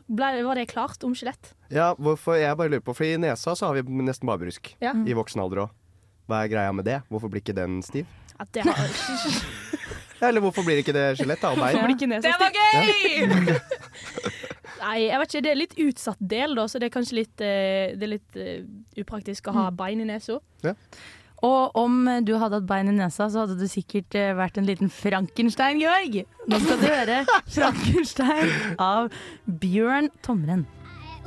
Ble, 0.08 0.30
var 0.46 0.56
det 0.56 0.70
klart 0.72 1.02
om 1.04 1.16
skjelett? 1.18 1.52
Ja, 1.74 1.90
hvorfor 2.00 2.38
jeg 2.40 2.56
bare 2.56 2.72
lurer 2.72 2.84
på, 2.86 2.94
for 2.96 3.04
i 3.04 3.18
nesa 3.20 3.58
så 3.60 3.68
har 3.68 3.76
vi 3.76 4.04
nesten 4.06 4.30
bare 4.30 4.40
brusk. 4.46 4.72
Ja. 4.80 4.94
I 4.96 5.18
voksen 5.18 5.42
alder 5.44 5.66
òg. 5.66 5.74
Hva 6.28 6.44
er 6.44 6.52
greia 6.52 6.72
med 6.76 6.88
det? 6.88 7.02
Hvorfor 7.12 7.32
blir 7.32 7.44
ikke 7.44 7.56
den 7.58 7.82
stiv? 7.84 8.08
At 8.40 8.52
det 8.54 8.64
har 8.68 8.78
Ja, 8.78 10.28
eller 10.30 10.44
hvorfor 10.44 10.64
blir 10.68 10.80
ikke 10.84 10.96
det 10.96 11.10
skjelett 11.20 11.42
da, 11.44 11.56
bein? 11.58 11.98
Det 12.24 12.36
var 12.40 12.56
gøy! 12.56 13.58
Nei, 14.82 14.98
jeg 15.08 15.20
vet 15.22 15.34
ikke. 15.34 15.44
Det 15.46 15.52
er 15.52 15.62
litt 15.62 15.78
utsatt 15.88 16.26
del, 16.34 16.58
da, 16.58 16.66
så 16.70 16.82
det 16.82 16.90
er 16.90 16.96
kanskje 16.96 17.20
litt, 17.22 17.44
eh, 17.44 17.94
det 17.98 18.08
er 18.08 18.14
litt 18.16 18.40
uh, 18.40 18.58
upraktisk 19.04 19.50
å 19.50 19.56
ha 19.58 19.70
bein 19.76 20.04
i 20.04 20.08
nesa. 20.10 20.40
Og 21.46 21.76
om 21.78 22.00
du 22.26 22.34
hadde 22.42 22.58
hatt 22.58 22.70
bein 22.70 22.90
i 22.90 22.96
nesa, 22.96 23.28
så 23.30 23.44
hadde 23.44 23.58
du 23.60 23.68
sikkert 23.70 24.16
eh, 24.18 24.34
vært 24.38 24.58
en 24.58 24.66
liten 24.66 24.90
Frankenstein, 24.90 25.82
Georg. 25.82 26.24
Nå 26.50 26.60
skal 26.64 26.82
du 26.82 26.88
høre 26.88 27.20
Frankenstein 27.58 28.50
av 28.82 29.14
Bjørn 29.46 30.10
Tomren. 30.26 30.66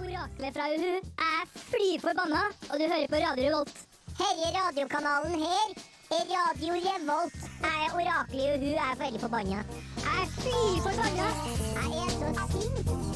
Oraklet 0.01 0.57
fra 0.57 0.67
Uhu 0.75 0.91
er 0.99 1.47
fly 1.55 1.93
forbanna, 2.03 2.43
og 2.73 2.75
du 2.75 2.89
hører 2.89 3.07
på 3.13 3.23
Radio 3.23 3.47
Revolt. 3.47 3.87
Herre 4.21 4.51
radiokanalen 4.57 5.39
her 5.39 5.79
er 6.19 6.27
Radio 6.35 6.75
Revolt. 6.75 7.39
Jeg, 7.63 7.93
oraklet 7.95 8.35
i 8.35 8.51
Uhu, 8.57 8.75
er 8.75 8.99
veldig 9.05 9.23
forbanna. 9.29 9.63
Jeg 10.03 10.27
er 10.27 10.35
fly 10.41 10.67
forbanna. 10.89 11.31
Jeg 11.79 12.03
er 12.03 12.13
så 12.19 12.51
sint. 12.57 13.10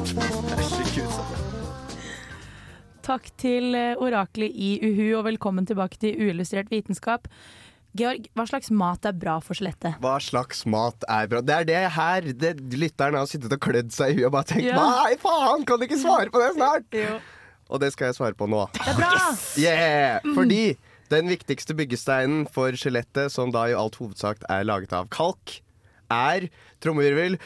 Herregud, 0.00 1.16
Takk 3.04 3.26
til 3.40 3.74
eh, 3.76 3.98
oraklet 4.00 4.54
i 4.54 4.70
Uhu, 4.80 5.18
og 5.18 5.26
velkommen 5.26 5.66
tilbake 5.68 5.98
til 6.00 6.16
Uillustrert 6.16 6.70
vitenskap. 6.72 7.26
Georg, 7.98 8.30
hva 8.38 8.46
slags 8.48 8.70
mat 8.72 9.04
er 9.04 9.12
bra 9.18 9.34
for 9.44 9.58
skjelettet? 9.58 9.98
Hva 10.00 10.14
slags 10.24 10.62
mat 10.64 11.04
er 11.04 11.28
bra? 11.28 11.42
Det 11.44 11.56
er 11.56 11.68
det 11.68 11.82
her 11.98 12.30
det, 12.32 12.54
lytteren 12.80 13.18
har 13.18 13.28
sittet 13.28 13.52
og 13.52 13.60
klødd 13.60 13.92
seg 13.92 14.14
i 14.14 14.20
huet 14.22 14.30
og 14.30 14.36
bare 14.38 14.48
tenkt 14.54 14.70
Ja. 14.70 14.78
Nei, 14.80 15.18
faen, 15.20 15.66
kan 15.68 15.82
du 15.82 15.84
ikke 15.88 16.00
svare 16.00 16.32
på 16.32 16.40
det 16.40 16.52
snart? 16.56 17.00
Og 17.68 17.82
det 17.84 17.92
skal 17.92 18.08
jeg 18.08 18.16
svare 18.22 18.38
på 18.38 18.48
nå. 18.48 18.62
Det 18.78 18.94
er 18.94 19.00
bra! 19.02 19.12
Yeah! 19.60 20.30
Fordi 20.38 20.62
den 21.12 21.28
viktigste 21.28 21.76
byggesteinen 21.76 22.46
for 22.48 22.72
skjelettet, 22.72 23.34
som 23.34 23.52
da 23.52 23.68
i 23.68 23.76
alt 23.76 24.00
hovedsak 24.00 24.48
er 24.48 24.64
laget 24.64 24.96
av 24.96 25.12
kalk, 25.12 25.60
er 26.10 26.48
trommevirvel 26.80 27.36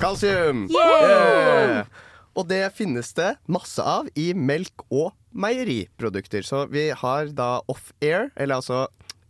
kalsium. 0.00 0.66
Yeah! 0.72 1.86
Og 2.36 2.44
det 2.50 2.62
finnes 2.76 3.12
det 3.16 3.32
masse 3.48 3.80
av 3.80 4.10
i 4.18 4.30
melk 4.36 4.84
og 4.92 5.14
meieriprodukter. 5.36 6.44
Så 6.44 6.66
vi 6.72 6.90
har 6.92 7.32
da 7.36 7.56
off-air, 7.72 8.30
eller 8.36 8.60
altså 8.60 8.86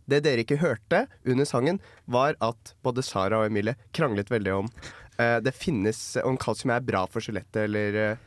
Det 0.07 0.21
dere 0.23 0.39
ikke 0.45 0.55
hørte 0.61 1.01
under 1.27 1.43
sangen, 1.43 1.81
var 2.07 2.37
at 2.39 2.69
både 2.83 3.03
Sara 3.03 3.41
og 3.41 3.49
Emilie 3.49 3.73
kranglet 3.91 4.29
veldig 4.31 4.53
om 4.55 4.69
eh, 5.19 5.41
det 5.43 5.51
finnes 5.51 5.99
om 6.23 6.37
kalsium 6.39 6.71
er 6.71 6.85
bra 6.87 7.01
for 7.11 7.19
skjelettet, 7.19 7.65
eller 7.65 7.97
eh, 7.99 8.21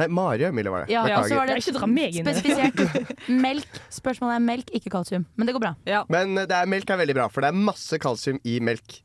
Nei, 0.00 0.06
Mari 0.08 0.46
og 0.46 0.54
Emilie 0.54 0.72
var 0.72 0.86
det. 0.86 0.94
Ja, 0.94 1.02
ja, 1.10 1.18
så 1.28 1.36
var 1.36 1.50
det 1.50 1.58
Ikke 1.60 1.74
dra 1.76 1.88
meg 1.90 2.16
inn 2.16 2.22
i 2.22 2.24
det. 2.24 2.38
spesifisert 2.38 3.28
melk. 3.44 3.80
Spørsmålet 3.92 4.38
er 4.38 4.44
melk, 4.46 4.72
ikke 4.78 4.92
kalsium. 4.94 5.26
Men 5.36 5.50
det 5.50 5.52
går 5.58 5.64
bra. 5.66 5.74
Men 6.08 6.32
eh, 6.40 6.48
det 6.48 6.56
er, 6.56 6.70
melk 6.72 6.88
er 6.94 7.00
veldig 7.02 7.16
bra, 7.20 7.28
for 7.28 7.44
det 7.44 7.50
er 7.52 7.58
masse 7.68 8.00
kalsium 8.00 8.40
i 8.48 8.56
melk. 8.64 8.96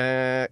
Eh, 0.00 0.46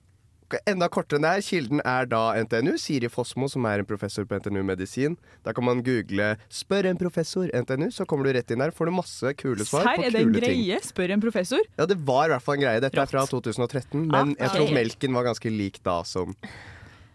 enda 0.66 0.88
kortere 0.92 1.19
enn 1.21 1.25
det 1.26 1.30
her. 1.37 1.45
Kilden 1.47 1.83
er 1.87 2.09
da 2.11 2.23
NTNU. 2.42 2.75
Siri 2.80 3.09
Fossmo, 3.12 3.49
som 3.50 3.66
er 3.71 3.83
en 3.83 3.88
professor 3.88 4.25
på 4.28 4.38
NTNU 4.40 4.62
medisin. 4.66 5.16
Da 5.47 5.52
kan 5.57 5.64
man 5.64 5.83
google 5.87 6.37
'spør 6.50 6.88
en 6.90 6.97
professor 6.99 7.47
NTNU', 7.54 7.90
så 7.90 8.07
kommer 8.07 8.25
du 8.25 8.33
rett 8.33 8.50
inn 8.50 8.59
der. 8.59 8.71
Får 8.71 8.87
du 8.87 8.92
masse 8.92 9.35
kule 9.37 9.64
svar 9.64 9.87
Her 9.87 9.97
på 9.97 10.07
er 10.07 10.11
det 10.11 10.21
en 10.21 10.33
greie? 10.33 10.78
ting. 10.78 10.88
Spør 10.90 11.11
en 11.11 11.21
professor. 11.21 11.61
Ja, 11.78 11.87
det 11.87 11.99
var 12.04 12.26
i 12.26 12.28
hvert 12.35 12.42
fall 12.42 12.54
en 12.57 12.64
greie. 12.66 12.80
Dette 12.80 12.99
er 12.99 13.07
fra 13.07 13.26
2013, 13.26 14.07
men 14.11 14.35
jeg 14.38 14.49
tror 14.50 14.73
melken 14.75 15.12
var 15.14 15.25
ganske 15.25 15.50
lik 15.50 15.83
da 15.83 16.02
som 16.02 16.35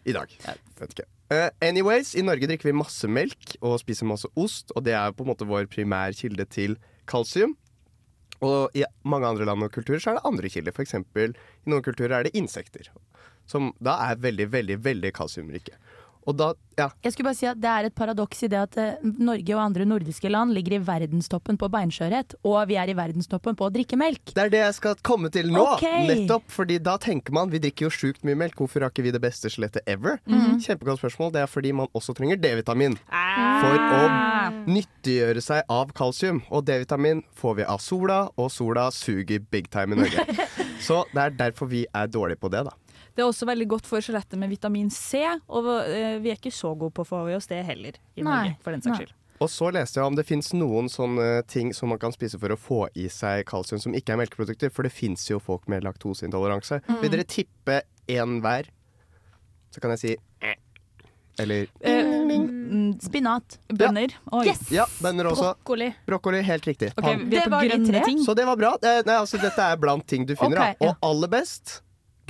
i 0.06 0.14
dag. 0.14 0.28
Vet 0.80 0.90
ikke. 0.96 1.06
Uh, 1.34 1.50
anyways, 1.62 2.14
i 2.16 2.22
Norge 2.22 2.46
drikker 2.46 2.70
vi 2.70 2.72
masse 2.78 3.08
melk 3.10 3.56
og 3.62 3.80
spiser 3.82 4.06
masse 4.06 4.28
ost, 4.38 4.72
og 4.76 4.84
det 4.86 4.94
er 4.94 5.12
på 5.12 5.26
en 5.26 5.32
måte 5.34 5.48
vår 5.50 5.66
primærkilde 5.66 6.46
til 6.46 6.78
kalsium. 7.10 7.56
Og 8.46 8.70
i 8.78 8.84
mange 9.08 9.26
andre 9.26 9.46
land 9.48 9.64
og 9.64 9.72
kulturer 9.72 10.00
så 10.00 10.12
er 10.12 10.20
det 10.20 10.26
andre 10.28 10.50
kilder. 10.52 10.76
Eksempel 10.84 11.34
i 11.66 11.70
noen 11.72 11.82
kulturer 11.82 12.20
er 12.20 12.28
det 12.28 12.36
insekter. 12.38 12.92
Som 13.46 13.74
da 13.84 14.00
er 14.10 14.22
veldig, 14.22 14.50
veldig, 14.52 14.80
veldig 14.84 15.14
kalsiumrike. 15.14 15.78
Og 16.26 16.34
da, 16.38 16.48
ja, 16.80 16.88
Jeg 17.06 17.14
skulle 17.14 17.30
bare 17.30 17.38
si 17.38 17.46
at 17.48 17.60
Det 17.62 17.70
er 17.70 17.88
et 17.88 17.96
paradoks 17.96 18.40
i 18.44 18.50
det 18.50 18.58
at 18.58 18.78
eh, 18.82 19.04
Norge 19.04 19.54
og 19.54 19.62
andre 19.62 19.86
nordiske 19.86 20.30
land 20.32 20.56
ligger 20.58 20.78
i 20.78 20.82
verdenstoppen 20.86 21.58
på 21.62 21.70
beinskjørhet, 21.72 22.34
og 22.44 22.58
vi 22.70 22.80
er 22.82 22.90
i 22.90 22.96
verdenstoppen 22.98 23.58
på 23.58 23.68
å 23.68 23.74
drikke 23.74 23.98
melk. 24.00 24.34
Det 24.34 24.46
er 24.48 24.52
det 24.54 24.62
jeg 24.64 24.78
skal 24.80 24.98
komme 25.06 25.30
til 25.34 25.52
nå. 25.54 25.62
Okay. 25.76 26.08
Nettopp, 26.10 26.48
fordi 26.52 26.80
da 26.82 26.98
tenker 27.02 27.36
man 27.36 27.52
Vi 27.54 27.62
drikker 27.62 27.88
jo 27.88 27.94
sjukt 27.94 28.26
mye 28.26 28.38
melk. 28.42 28.58
Hvorfor 28.58 28.82
har 28.82 28.94
ikke 28.94 29.06
vi 29.06 29.14
det 29.14 29.22
beste 29.22 29.52
skjelettet 29.54 29.86
ever? 29.86 30.18
Mhm. 30.26 30.58
Kjempegodt 30.66 31.04
spørsmål. 31.04 31.34
Det 31.36 31.44
er 31.46 31.52
fordi 31.52 31.74
man 31.78 31.92
også 31.94 32.16
trenger 32.18 32.42
D-vitamin 32.42 32.98
for 33.06 33.78
å 33.78 34.02
nyttiggjøre 34.66 35.44
seg 35.46 35.70
av 35.70 35.94
kalsium. 35.94 36.42
Og 36.50 36.66
D-vitamin 36.66 37.22
får 37.38 37.60
vi 37.62 37.68
av 37.70 37.84
sola, 37.84 38.24
og 38.36 38.50
sola 38.52 38.90
suger 38.96 39.46
big 39.54 39.70
time 39.70 39.94
i 39.94 40.02
Norge. 40.02 40.26
Så 40.86 41.04
det 41.14 41.22
er 41.22 41.38
derfor 41.46 41.70
vi 41.70 41.86
er 41.94 42.10
dårlige 42.10 42.42
på 42.42 42.50
det, 42.54 42.66
da. 42.66 42.74
Det 43.16 43.24
er 43.24 43.30
også 43.30 43.48
veldig 43.48 43.68
godt 43.72 43.86
for 43.88 44.04
skjelettet 44.04 44.38
med 44.40 44.50
vitamin 44.52 44.90
C, 44.92 45.22
og 45.48 45.68
eh, 45.88 46.18
vi 46.20 46.32
er 46.34 46.36
ikke 46.40 46.52
så 46.52 46.74
gode 46.76 46.92
på 46.98 47.06
å 47.06 47.08
få 47.08 47.22
i 47.32 47.36
oss 47.38 47.48
det 47.48 47.62
heller 47.66 47.96
i 48.16 48.22
Nei. 48.22 48.32
Norge, 48.32 48.58
for 48.66 48.76
den 48.76 48.82
saks 48.84 48.92
Nei. 48.92 49.06
skyld. 49.06 49.14
Og 49.44 49.50
så 49.52 49.68
leste 49.76 50.00
jeg 50.00 50.08
om 50.08 50.16
det 50.16 50.24
fins 50.28 50.54
noen 50.56 50.88
sånne 50.92 51.42
ting 51.52 51.74
som 51.76 51.90
man 51.92 52.00
kan 52.00 52.14
spise 52.16 52.38
for 52.40 52.54
å 52.56 52.58
få 52.60 52.78
i 52.96 53.10
seg 53.12 53.44
kalsium 53.50 53.82
som 53.84 53.96
ikke 53.98 54.14
er 54.16 54.20
melkeprodukter, 54.22 54.72
for 54.72 54.88
det 54.88 54.94
fins 54.96 55.26
jo 55.30 55.42
folk 55.44 55.68
med 55.72 55.84
laktoseintoleranse. 55.84 56.80
Vil 57.02 57.12
dere 57.12 57.26
tippe 57.28 57.82
én 58.08 58.38
hver? 58.44 58.70
Så 59.76 59.82
kan 59.84 59.92
jeg 59.96 60.00
si 60.06 60.14
eh. 60.44 60.56
Eller 61.44 61.66
Eh, 61.84 62.08
mm, 62.08 62.94
Spinat. 63.04 63.58
bønner. 63.68 64.14
Ja. 64.32 64.44
Yes! 64.48 64.62
Ja, 64.72 64.86
bønner 65.04 65.28
også. 65.34 65.50
Brokkoli. 65.58 65.90
Brokkoli, 66.08 66.40
helt 66.48 66.64
riktig. 66.70 66.94
Okay, 66.96 67.18
Det 67.28 67.42
var 67.52 67.62
de 67.62 67.74
grønne 67.74 67.90
tre. 67.92 68.04
ting. 68.08 68.22
Så 68.24 68.36
det 68.40 68.46
var 68.48 68.56
bra. 68.56 68.72
Eh, 68.82 69.02
Nei, 69.06 69.18
altså, 69.20 69.36
dette 69.42 69.60
er 69.60 69.76
blant 69.76 70.08
ting 70.08 70.24
du 70.26 70.32
finner. 70.40 70.62
Okay, 70.64 70.78
da. 70.80 70.86
ja. 70.86 70.94
Og 70.96 71.10
aller 71.12 71.28
best 71.36 71.82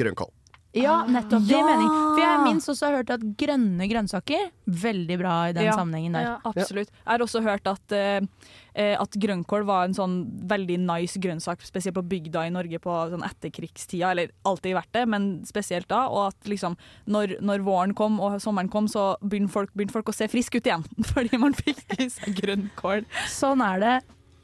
grønnkål. 0.01 0.31
Ja, 0.75 1.05
nettopp. 1.07 1.45
Det 1.47 1.55
gir 1.55 1.63
mening. 1.63 1.87
For 1.87 2.19
jeg 2.19 2.39
minst 2.43 2.69
også 2.71 2.89
har 2.89 2.97
hørt 2.97 3.11
at 3.15 3.21
grønne 3.39 3.87
grønnsaker 3.87 4.49
Veldig 4.67 5.17
bra 5.21 5.33
i 5.49 5.53
den 5.55 5.63
Ja. 5.69 5.75
sammenhengen 5.77 6.13
der. 6.17 6.21
Ja. 6.25 6.35
Absolutt. 6.43 6.89
Jeg 6.91 7.05
har 7.13 7.19
også 7.23 7.41
hørt 7.45 7.67
at, 7.69 7.91
eh, 7.93 8.95
at 8.99 9.11
grønnkål 9.11 9.63
var 9.65 9.85
en 9.85 9.93
sånn 9.93 10.15
veldig 10.47 10.79
nice 10.79 11.17
grønnsak, 11.21 11.61
spesielt 11.61 11.95
på 11.95 12.03
bygda 12.03 12.47
i 12.47 12.49
Norge 12.49 12.79
på 12.81 12.91
sånn 13.11 13.23
etterkrigstida, 13.23 14.11
eller 14.11 14.31
alltid 14.43 14.75
vært 14.75 14.91
det, 14.91 15.07
men 15.07 15.45
spesielt 15.45 15.87
da. 15.87 16.07
Og 16.09 16.27
at 16.33 16.49
liksom 16.49 16.75
når, 17.07 17.39
når 17.41 17.63
våren 17.63 17.93
kom 17.95 18.19
og 18.19 18.39
sommeren 18.41 18.69
kom, 18.69 18.87
så 18.87 19.15
begynte 19.23 19.51
folk, 19.51 19.71
begynte 19.73 19.93
folk 19.93 20.07
å 20.11 20.13
se 20.13 20.27
friske 20.27 20.57
ut 20.57 20.63
igjen. 20.65 20.83
Fordi 21.13 21.37
man 21.39 21.53
fikk 21.53 21.85
i 21.99 22.09
seg 22.09 22.35
grønnkål. 22.35 23.05
Sånn 23.27 23.61
er 23.61 23.79
det. 23.79 23.95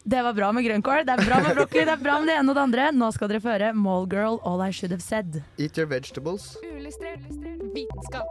Det 0.03 0.22
var 0.25 0.34
bra 0.34 0.48
med 0.51 0.65
grønnkål, 0.65 1.03
det 1.05 1.13
er 1.13 1.22
bra 1.27 1.38
med 1.46 1.53
brokkoli, 1.60 1.84
det 1.86 1.93
er 1.93 2.00
bra 2.01 2.15
med 2.20 2.31
det 2.31 2.38
ene 2.39 2.50
og 2.50 2.55
det 2.58 2.62
andre. 2.63 2.88
Nå 2.98 3.10
skal 3.13 3.29
dere 3.29 3.41
få 3.43 3.51
høre 3.53 3.67
Mallgirl, 3.77 4.39
All 4.50 4.63
I 4.65 4.72
Should 4.74 4.96
Have 4.96 5.03
Said. 5.05 5.43
Eat 5.62 5.77
your 5.77 5.86
vegetables. 5.91 6.55
Uillustrert 6.65 7.27
vitenskap. 7.75 8.25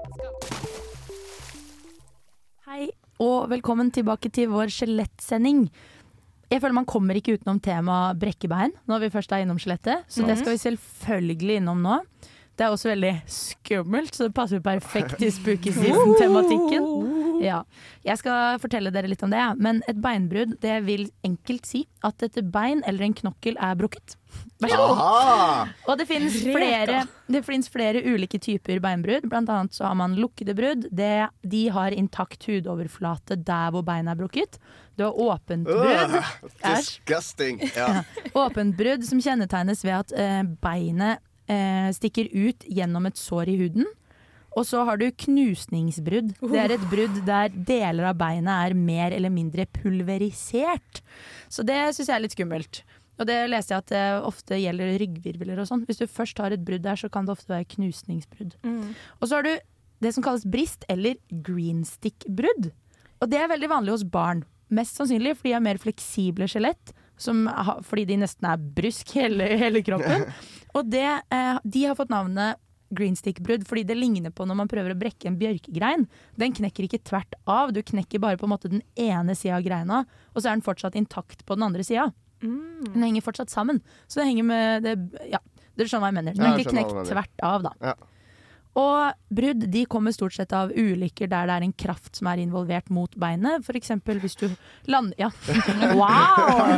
Hei, 2.66 2.90
og 3.22 3.46
velkommen 3.52 3.92
tilbake 3.94 4.32
til 4.34 4.50
vår 4.50 4.72
skjelettsending. 4.74 5.68
Jeg 6.50 6.58
føler 6.58 6.74
man 6.80 6.90
kommer 6.90 7.14
ikke 7.14 7.36
utenom 7.38 7.62
temaet 7.62 8.18
brekkebein 8.18 8.74
når 8.90 9.04
vi 9.04 9.14
først 9.14 9.30
er 9.30 9.44
innom 9.44 9.60
skjelettet, 9.62 10.02
så 10.10 10.26
det 10.26 10.40
skal 10.40 10.56
vi 10.56 10.64
selvfølgelig 10.64 11.60
innom 11.60 11.86
nå. 11.86 12.00
Det 12.60 12.66
er 12.66 12.74
også 12.74 12.90
veldig 12.90 13.14
skummelt, 13.24 14.12
så 14.12 14.26
det 14.26 14.34
passer 14.36 14.60
perfekt 14.60 15.14
til 15.16 15.30
spooky 15.32 15.72
season-tematikken. 15.78 16.88
Ja. 17.40 17.62
Jeg 18.04 18.20
skal 18.20 18.58
fortelle 18.60 18.92
dere 18.92 19.08
litt 19.08 19.22
om 19.24 19.32
det, 19.32 19.40
men 19.64 19.80
et 19.88 19.96
beinbrudd 19.96 20.58
det 20.60 20.74
vil 20.84 21.06
enkelt 21.24 21.64
si 21.64 21.86
at 22.04 22.20
et 22.26 22.36
bein 22.52 22.82
eller 22.84 23.06
en 23.06 23.16
knokkel 23.16 23.56
er 23.56 23.78
brukket. 23.80 24.18
Vær 24.60 24.74
så 24.74 24.88
god. 24.90 25.70
Og 25.88 25.96
det 26.02 26.06
finnes 26.10 26.36
flere, 26.44 27.00
det 27.32 27.42
finnes 27.46 27.72
flere 27.72 28.04
ulike 28.04 28.36
typer 28.44 28.82
beinbrudd. 28.84 29.24
Blant 29.32 29.48
annet 29.48 29.78
så 29.78 29.88
har 29.88 29.96
man 29.96 30.18
lukkede 30.20 30.52
brudd. 30.58 30.84
Det, 30.92 31.30
de 31.40 31.62
har 31.72 31.96
intakt 31.96 32.44
hudoverflate 32.44 33.40
der 33.40 33.72
hvor 33.72 33.88
beinet 33.88 34.12
er 34.12 34.20
brukket. 34.20 34.60
Du 35.00 35.06
har 35.06 35.16
åpent 35.16 35.64
brudd. 35.64 36.12
Uh, 36.12 36.52
disgusting. 36.60 37.64
Ja. 37.72 38.04
Åpent 38.44 38.76
brudd 38.76 39.08
som 39.08 39.24
kjennetegnes 39.24 39.80
ved 39.86 39.96
at 39.96 40.12
eh, 40.12 40.42
beinet 40.60 41.24
eh, 41.50 41.88
stikker 41.96 42.30
ut 42.32 42.66
gjennom 42.70 43.08
et 43.10 43.18
sår 43.18 43.50
i 43.50 43.56
huden. 43.64 43.88
Og 44.58 44.66
så 44.66 44.82
har 44.86 44.98
du 44.98 45.06
knusningsbrudd. 45.14 46.32
Det 46.40 46.58
er 46.58 46.74
et 46.74 46.86
brudd 46.90 47.20
der 47.26 47.52
deler 47.54 48.08
av 48.10 48.16
beinet 48.18 48.50
er 48.50 48.74
mer 48.74 49.14
eller 49.14 49.30
mindre 49.30 49.66
pulverisert. 49.78 51.02
Så 51.46 51.62
det 51.66 51.78
syns 51.94 52.08
jeg 52.08 52.16
er 52.16 52.24
litt 52.24 52.34
skummelt. 52.34 52.82
Og 53.20 53.28
det 53.28 53.36
leste 53.52 53.74
jeg 53.74 53.84
at 53.84 53.92
det 53.92 54.04
ofte 54.26 54.58
gjelder 54.58 54.94
ryggvirvler 55.02 55.60
og 55.60 55.68
sånn. 55.68 55.84
Hvis 55.86 56.00
du 56.00 56.06
først 56.08 56.40
har 56.42 56.54
et 56.56 56.64
brudd 56.66 56.82
der, 56.86 56.98
så 56.98 57.10
kan 57.12 57.28
det 57.28 57.36
ofte 57.36 57.52
være 57.52 57.68
knusningsbrudd. 57.76 58.56
Og 59.20 59.28
så 59.28 59.38
har 59.38 59.46
du 59.46 59.52
det 60.00 60.14
som 60.16 60.24
kalles 60.24 60.46
brist 60.48 60.86
eller 60.90 61.18
greenstick-brudd. 61.30 62.70
Og 63.20 63.28
det 63.30 63.38
er 63.38 63.52
veldig 63.52 63.68
vanlig 63.70 63.94
hos 63.98 64.06
barn. 64.08 64.42
Mest 64.72 64.96
sannsynlig 64.96 65.36
fordi 65.36 65.52
de 65.52 65.56
har 65.58 65.64
mer 65.66 65.80
fleksible 65.82 66.48
skjelett. 66.50 66.94
Som, 67.20 67.44
fordi 67.84 68.06
de 68.08 68.16
nesten 68.22 68.46
er 68.48 68.62
brysk 68.80 69.12
hele, 69.18 69.50
hele 69.60 69.84
kroppen. 69.84 70.24
Og 70.74 70.90
det, 70.90 71.22
eh, 71.30 71.58
de 71.64 71.84
har 71.86 71.98
fått 71.98 72.12
navnet 72.12 72.60
greenstick-brudd 72.90 73.66
fordi 73.68 73.84
det 73.86 73.96
ligner 73.98 74.32
på 74.34 74.46
når 74.48 74.58
man 74.62 74.70
prøver 74.70 74.94
å 74.94 74.98
brekke 74.98 75.28
en 75.30 75.38
bjørkegrein. 75.38 76.08
Den 76.40 76.54
knekker 76.56 76.86
ikke 76.86 77.02
tvert 77.06 77.36
av, 77.46 77.72
du 77.72 77.82
knekker 77.86 78.22
bare 78.22 78.38
på 78.40 78.48
en 78.48 78.54
måte 78.54 78.70
den 78.72 78.82
ene 78.98 79.36
sida 79.38 79.60
av 79.60 79.66
greina, 79.66 80.02
og 80.34 80.42
så 80.42 80.50
er 80.50 80.58
den 80.58 80.66
fortsatt 80.66 80.98
intakt 80.98 81.44
på 81.46 81.54
den 81.58 81.68
andre 81.68 81.86
sida. 81.86 82.10
Den 82.40 83.02
henger 83.04 83.22
fortsatt 83.22 83.52
sammen. 83.52 83.82
Så 84.08 84.22
det 84.22 84.30
henger 84.30 84.46
med 84.48 84.86
det, 84.86 84.94
Ja, 85.30 85.38
dere 85.76 85.90
skjønner 85.90 86.06
hva 86.06 86.10
jeg 86.10 86.18
mener. 86.18 86.34
Den 86.38 86.46
er 86.48 86.58
ikke 86.58 86.72
knekt 86.72 87.10
tvert 87.12 87.44
av, 87.46 87.66
da. 87.68 87.72
Ja. 87.92 87.94
Og 88.78 89.16
brudd 89.34 89.64
de 89.72 89.82
kommer 89.90 90.14
stort 90.14 90.36
sett 90.36 90.52
av 90.54 90.70
ulykker 90.70 91.30
der 91.30 91.48
det 91.48 91.56
er 91.56 91.66
en 91.66 91.74
kraft 91.74 92.20
som 92.20 92.28
er 92.30 92.42
involvert 92.42 92.90
mot 92.94 93.14
beinet. 93.18 93.66
Eksempel 93.80 94.20
hvis 94.22 94.36
du 94.38 94.46
lander 94.90 95.16
Ja, 95.18 95.30
wow! 95.98 96.76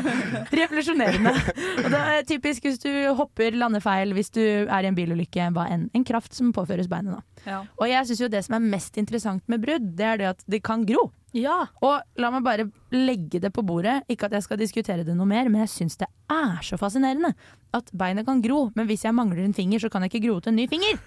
Revolusjonerende. 0.52 1.34
Og 1.82 1.90
det 1.92 2.00
er 2.00 2.24
typisk 2.28 2.68
hvis 2.68 2.80
du 2.82 2.90
hopper, 3.18 3.52
lander 3.58 3.82
feil, 3.84 4.14
hvis 4.16 4.32
du 4.32 4.42
er 4.42 4.84
i 4.84 4.88
en 4.88 4.96
bilulykke, 4.96 5.50
hva 5.52 5.66
enn. 5.74 5.88
En 5.92 6.06
kraft 6.06 6.36
som 6.36 6.52
påføres 6.54 6.88
beinet, 6.88 7.18
da. 7.18 7.31
Ja. 7.46 7.64
Og 7.80 7.88
jeg 7.88 8.06
syns 8.06 8.20
jo 8.20 8.28
det 8.28 8.44
som 8.46 8.54
er 8.58 8.64
mest 8.76 8.96
interessant 9.00 9.42
med 9.48 9.60
brudd, 9.64 9.90
det 9.98 10.06
er 10.06 10.16
det 10.20 10.26
at 10.30 10.44
det 10.46 10.62
kan 10.62 10.84
gro. 10.86 11.10
Ja. 11.32 11.66
Og 11.82 12.02
la 12.20 12.30
meg 12.30 12.44
bare 12.44 12.66
legge 12.92 13.40
det 13.40 13.52
på 13.56 13.64
bordet. 13.64 14.02
Ikke 14.12 14.26
at 14.28 14.32
jeg 14.36 14.42
skal 14.44 14.58
diskutere 14.60 15.04
det 15.04 15.14
noe 15.16 15.26
mer, 15.26 15.48
men 15.48 15.62
jeg 15.64 15.70
syns 15.72 15.96
det 16.02 16.08
er 16.30 16.58
så 16.62 16.76
fascinerende 16.78 17.32
at 17.74 17.88
beinet 17.96 18.26
kan 18.28 18.42
gro. 18.44 18.70
Men 18.76 18.86
hvis 18.86 19.04
jeg 19.06 19.14
mangler 19.16 19.42
en 19.46 19.54
finger, 19.56 19.80
så 19.80 19.88
kan 19.90 20.02
jeg 20.04 20.12
ikke 20.12 20.26
gro 20.28 20.40
til 20.44 20.52
en 20.52 20.56
ny 20.60 20.66
finger. 20.68 21.00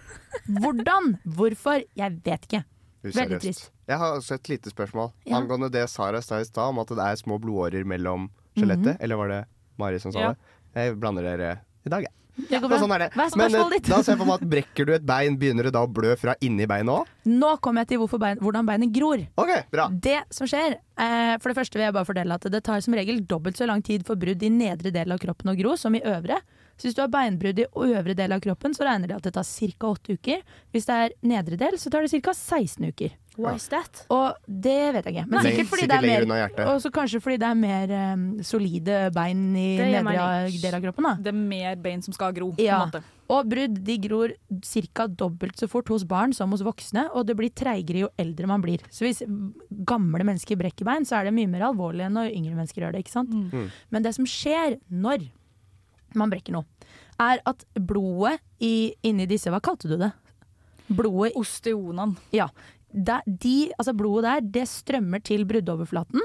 Hvordan? 0.50 1.16
Hvorfor? 1.38 1.84
Jeg 1.98 2.18
vet 2.26 2.48
ikke. 2.50 2.64
Veldig 3.06 3.40
trist. 3.44 3.70
Jeg 3.86 4.02
har 4.02 4.16
også 4.18 4.40
et 4.40 4.50
lite 4.50 4.72
spørsmål 4.74 5.12
Ja. 5.30 5.38
angående 5.38 5.70
det 5.72 5.88
Sara 5.90 6.22
sa 6.22 6.40
i 6.42 6.44
stad, 6.48 6.70
om 6.74 6.80
at 6.82 6.88
det 6.90 6.98
er 7.06 7.16
små 7.22 7.38
blodårer 7.40 7.86
mellom 7.86 8.30
skjelettet. 8.58 8.98
Eller 9.00 9.16
var 9.16 9.28
det 9.30 9.46
Mari 9.78 10.00
som 10.00 10.12
sa 10.12 10.20
Ja. 10.20 10.30
det? 10.34 10.38
Jeg 10.76 11.00
blander 11.00 11.22
dere 11.24 11.60
i 11.86 11.90
dag, 11.90 12.02
jeg. 12.02 12.12
Det 12.36 12.60
går 12.60 12.68
bra. 12.70 12.80
sånn 12.82 12.92
er 12.96 13.00
det. 13.06 13.10
Hva 13.16 13.26
er 13.26 13.32
Men 13.38 13.50
spørsmålet 13.50 13.76
eh, 13.76 13.80
ditt? 13.80 13.90
da 13.90 14.00
ser 14.04 14.12
jeg 14.14 14.20
for 14.20 14.30
meg 14.30 14.42
at 14.42 14.50
brekker 14.52 14.86
du 14.86 14.94
et 14.96 15.06
bein, 15.08 15.38
begynner 15.40 15.70
det 15.70 15.74
da 15.76 15.84
å 15.86 15.92
blø 15.92 16.16
fra 16.20 16.36
inni 16.44 16.68
beinet 16.68 16.92
òg? 16.92 17.14
Nå 17.32 17.52
kommer 17.64 17.86
jeg 17.86 17.94
til 17.96 18.20
bein, 18.20 18.42
hvordan 18.44 18.68
beinet 18.68 18.92
gror. 18.96 19.24
OK, 19.40 19.54
bra. 19.72 19.88
Det 19.90 20.20
som 20.36 20.48
skjer, 20.48 20.78
eh, 20.98 21.38
For 21.40 21.50
det 21.50 21.58
første 21.58 21.80
vil 21.80 21.86
jeg 21.88 21.96
bare 21.96 22.06
fordele 22.06 22.36
at 22.36 22.48
det 22.52 22.64
tar 22.64 22.82
som 22.82 22.94
regel 22.94 23.24
dobbelt 23.26 23.58
så 23.58 23.66
lang 23.68 23.82
tid 23.82 24.06
for 24.06 24.16
brudd 24.16 24.44
i 24.44 24.50
nedre 24.50 24.92
del 24.92 25.12
av 25.12 25.20
kroppen 25.20 25.54
å 25.54 25.58
gro 25.58 25.76
som 25.78 25.96
i 25.96 26.02
øvre. 26.02 26.42
Så 26.78 26.88
hvis 26.90 26.96
du 26.98 27.02
har 27.02 27.12
beinbrudd 27.14 27.60
i 27.60 27.66
øvre 27.72 28.16
del 28.16 28.32
av 28.36 28.42
kroppen, 28.44 28.74
så 28.76 28.84
regner 28.88 29.08
de 29.08 29.16
at 29.16 29.24
det 29.24 29.34
tar 29.34 29.44
ca. 29.48 29.92
8 29.96 30.18
uker. 30.18 30.42
Hvis 30.74 30.86
det 30.90 30.96
er 31.06 31.14
nedre 31.24 31.58
del, 31.58 31.78
så 31.80 31.90
tar 31.94 32.04
det 32.04 32.12
ca. 32.22 32.34
16 32.34 32.90
uker. 32.92 33.14
Why 33.38 33.56
is 33.60 33.66
that? 33.68 34.06
Og 34.16 34.38
det 34.48 34.94
vet 34.96 35.08
jeg 35.10 35.16
ikke. 35.18 35.26
Men 35.28 35.44
sikkert 35.44 35.68
fordi 35.68 35.88
det 35.92 35.96
er 35.98 36.06
mer 36.08 36.40
hjertet. 36.40 36.68
Og 36.72 36.78
så 36.80 36.92
kanskje 36.96 37.20
fordi 37.20 37.40
det 37.42 37.48
er 37.50 37.58
mer 37.60 37.92
um, 38.16 38.22
solide 38.48 39.00
bein 39.16 39.42
i 39.60 39.66
nedre 39.76 40.62
del 40.64 40.78
av 40.78 40.86
kroppen. 40.86 41.04
da 41.10 41.14
Det 41.20 41.34
er 41.34 41.40
mer 41.42 41.76
bein 41.84 42.02
som 42.06 42.16
skal 42.16 42.32
gro. 42.38 42.54
på 42.56 42.64
Ja. 42.64 42.78
en 42.84 42.88
måte. 42.94 43.04
Og 43.28 43.50
brudd 43.50 43.84
de 43.84 43.98
gror 43.98 44.32
ca. 44.94 45.08
dobbelt 45.08 45.58
så 45.60 45.68
fort 45.68 45.88
hos 45.90 46.04
barn 46.08 46.32
som 46.32 46.52
hos 46.52 46.62
voksne, 46.64 47.10
og 47.14 47.26
det 47.28 47.36
blir 47.36 47.50
treigere 47.52 48.06
jo 48.06 48.10
eldre 48.18 48.48
man 48.48 48.62
blir. 48.62 48.80
Så 48.90 49.04
hvis 49.04 49.20
gamle 49.84 50.24
mennesker 50.24 50.56
brekker 50.56 50.86
bein, 50.88 51.04
så 51.04 51.20
er 51.20 51.26
det 51.28 51.34
mye 51.36 51.50
mer 51.50 51.68
alvorlig 51.72 52.06
enn 52.08 52.14
når 52.16 52.32
yngre 52.36 52.56
mennesker 52.56 52.84
gjør 52.86 52.94
det. 52.96 53.04
ikke 53.04 53.16
sant? 53.18 53.32
Mm. 53.32 53.72
Men 53.92 54.04
det 54.04 54.16
som 54.16 54.26
skjer 54.30 54.80
når 54.90 55.28
man 56.20 56.32
brekker 56.32 56.56
noe, 56.56 56.68
er 57.22 57.42
at 57.48 57.64
blodet 57.76 58.40
i, 58.60 58.94
inni 59.08 59.28
disse 59.30 59.52
Hva 59.52 59.62
kalte 59.64 59.92
du 59.92 59.98
det? 60.00 60.12
Blodet 60.88 61.36
Osteonene. 61.40 62.16
ja. 62.36 62.50
Der, 62.96 63.26
de, 63.28 63.74
altså 63.76 63.92
blodet 63.92 64.24
der, 64.24 64.44
det 64.62 64.70
strømmer 64.72 65.20
til 65.20 65.42
bruddoverflaten. 65.44 66.22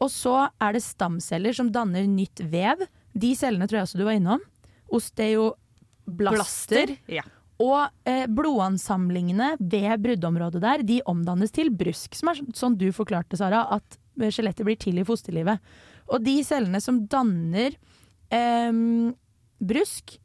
Og 0.00 0.08
så 0.08 0.46
er 0.62 0.72
det 0.72 0.80
stamceller 0.80 1.52
som 1.52 1.68
danner 1.74 2.06
nytt 2.08 2.40
vev. 2.48 2.86
De 3.12 3.34
cellene 3.36 3.68
tror 3.68 3.82
jeg 3.82 3.88
også 3.90 4.00
du 4.00 4.06
var 4.06 4.16
innom. 4.16 4.40
Osteoblaster. 4.88 6.94
Ja. 7.12 7.26
Og 7.60 7.90
eh, 8.08 8.24
blodansamlingene 8.30 9.56
ved 9.58 10.00
bruddområdet 10.04 10.62
der, 10.62 10.84
de 10.86 11.00
omdannes 11.10 11.52
til 11.52 11.72
brusk. 11.74 12.14
Som 12.16 12.30
er 12.32 12.40
sånn 12.56 12.78
du 12.78 12.88
forklarte, 12.94 13.36
Sara, 13.36 13.66
at 13.74 13.98
skjelettet 14.32 14.64
blir 14.66 14.78
til 14.80 15.02
i 15.02 15.06
fosterlivet. 15.06 15.60
Og 16.08 16.22
de 16.24 16.38
cellene 16.46 16.80
som 16.80 17.02
danner 17.10 17.74
em, 18.34 19.14
brusk 19.60 20.18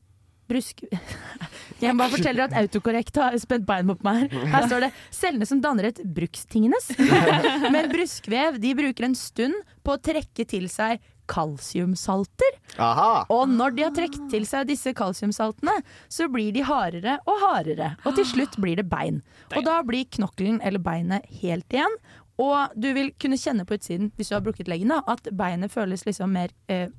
Brusk 0.50 0.84
Jeg 1.84 1.96
bare 1.98 2.12
forteller 2.12 2.46
at 2.46 2.56
autokorrekt 2.60 3.16
har 3.20 3.36
spent 3.42 3.66
bein 3.68 3.88
på 3.88 3.96
meg 4.06 4.26
her. 4.26 4.46
Her 4.54 4.68
står 4.68 4.86
det 4.86 4.92
'cellene 5.12 5.48
som 5.48 5.62
danner 5.64 5.90
et 5.90 6.02
brukstingenes'. 6.04 6.92
Men 7.74 7.90
bruskvev 7.92 8.60
de 8.62 8.74
bruker 8.76 9.08
en 9.08 9.16
stund 9.16 9.56
på 9.84 9.96
å 9.96 10.02
trekke 10.04 10.46
til 10.48 10.70
seg 10.72 11.02
kalsiumsalter. 11.32 12.58
Aha! 12.84 13.26
Og 13.32 13.48
når 13.50 13.76
de 13.76 13.86
har 13.86 13.94
trukket 13.96 14.26
til 14.32 14.48
seg 14.48 14.68
disse 14.68 14.94
kalsiumsaltene, 14.96 15.76
så 16.12 16.28
blir 16.32 16.52
de 16.56 16.66
hardere 16.68 17.18
og 17.24 17.40
hardere. 17.44 17.94
Og 18.04 18.18
til 18.20 18.28
slutt 18.28 18.60
blir 18.64 18.80
det 18.80 18.90
bein. 18.92 19.22
Og 19.56 19.64
da 19.68 19.80
blir 19.88 20.08
knokkelen 20.18 20.60
eller 20.64 20.84
beinet 20.84 21.28
helt 21.42 21.72
igjen. 21.74 21.96
Og 22.42 22.74
du 22.76 22.90
vil 22.96 23.14
kunne 23.22 23.38
kjenne 23.40 23.66
på 23.68 23.78
utsiden, 23.78 24.12
hvis 24.18 24.32
du 24.32 24.36
har 24.36 24.44
brukket 24.46 24.72
leggen, 24.72 24.92
da, 24.92 25.04
at 25.08 25.28
beinet 25.38 25.72
føles 25.72 26.06
liksom 26.08 26.34
mer 26.34 26.52
eh, 26.68 26.90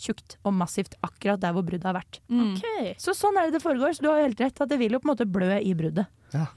tjukt 0.00 0.36
og 0.44 0.54
massivt 0.56 0.96
akkurat 1.04 1.40
der 1.42 1.54
hvor 1.54 1.64
bruddet 1.66 1.86
har 1.88 1.96
vært. 1.96 2.20
OK. 2.30 2.64
Så 3.00 3.14
sånn 3.16 3.38
er 3.40 3.48
det 3.48 3.58
det 3.58 3.64
foregår. 3.64 3.94
Så 3.96 4.04
du 4.04 4.10
har 4.10 4.20
jo 4.20 4.28
helt 4.28 4.42
rett 4.44 4.60
at 4.64 4.70
det 4.70 4.78
vil 4.80 4.96
jo 4.96 5.00
på 5.02 5.08
en 5.08 5.14
måte 5.14 5.26
blø 5.30 5.52
i 5.60 5.74
bruddet. 5.78 6.10
Ja. 6.34 6.48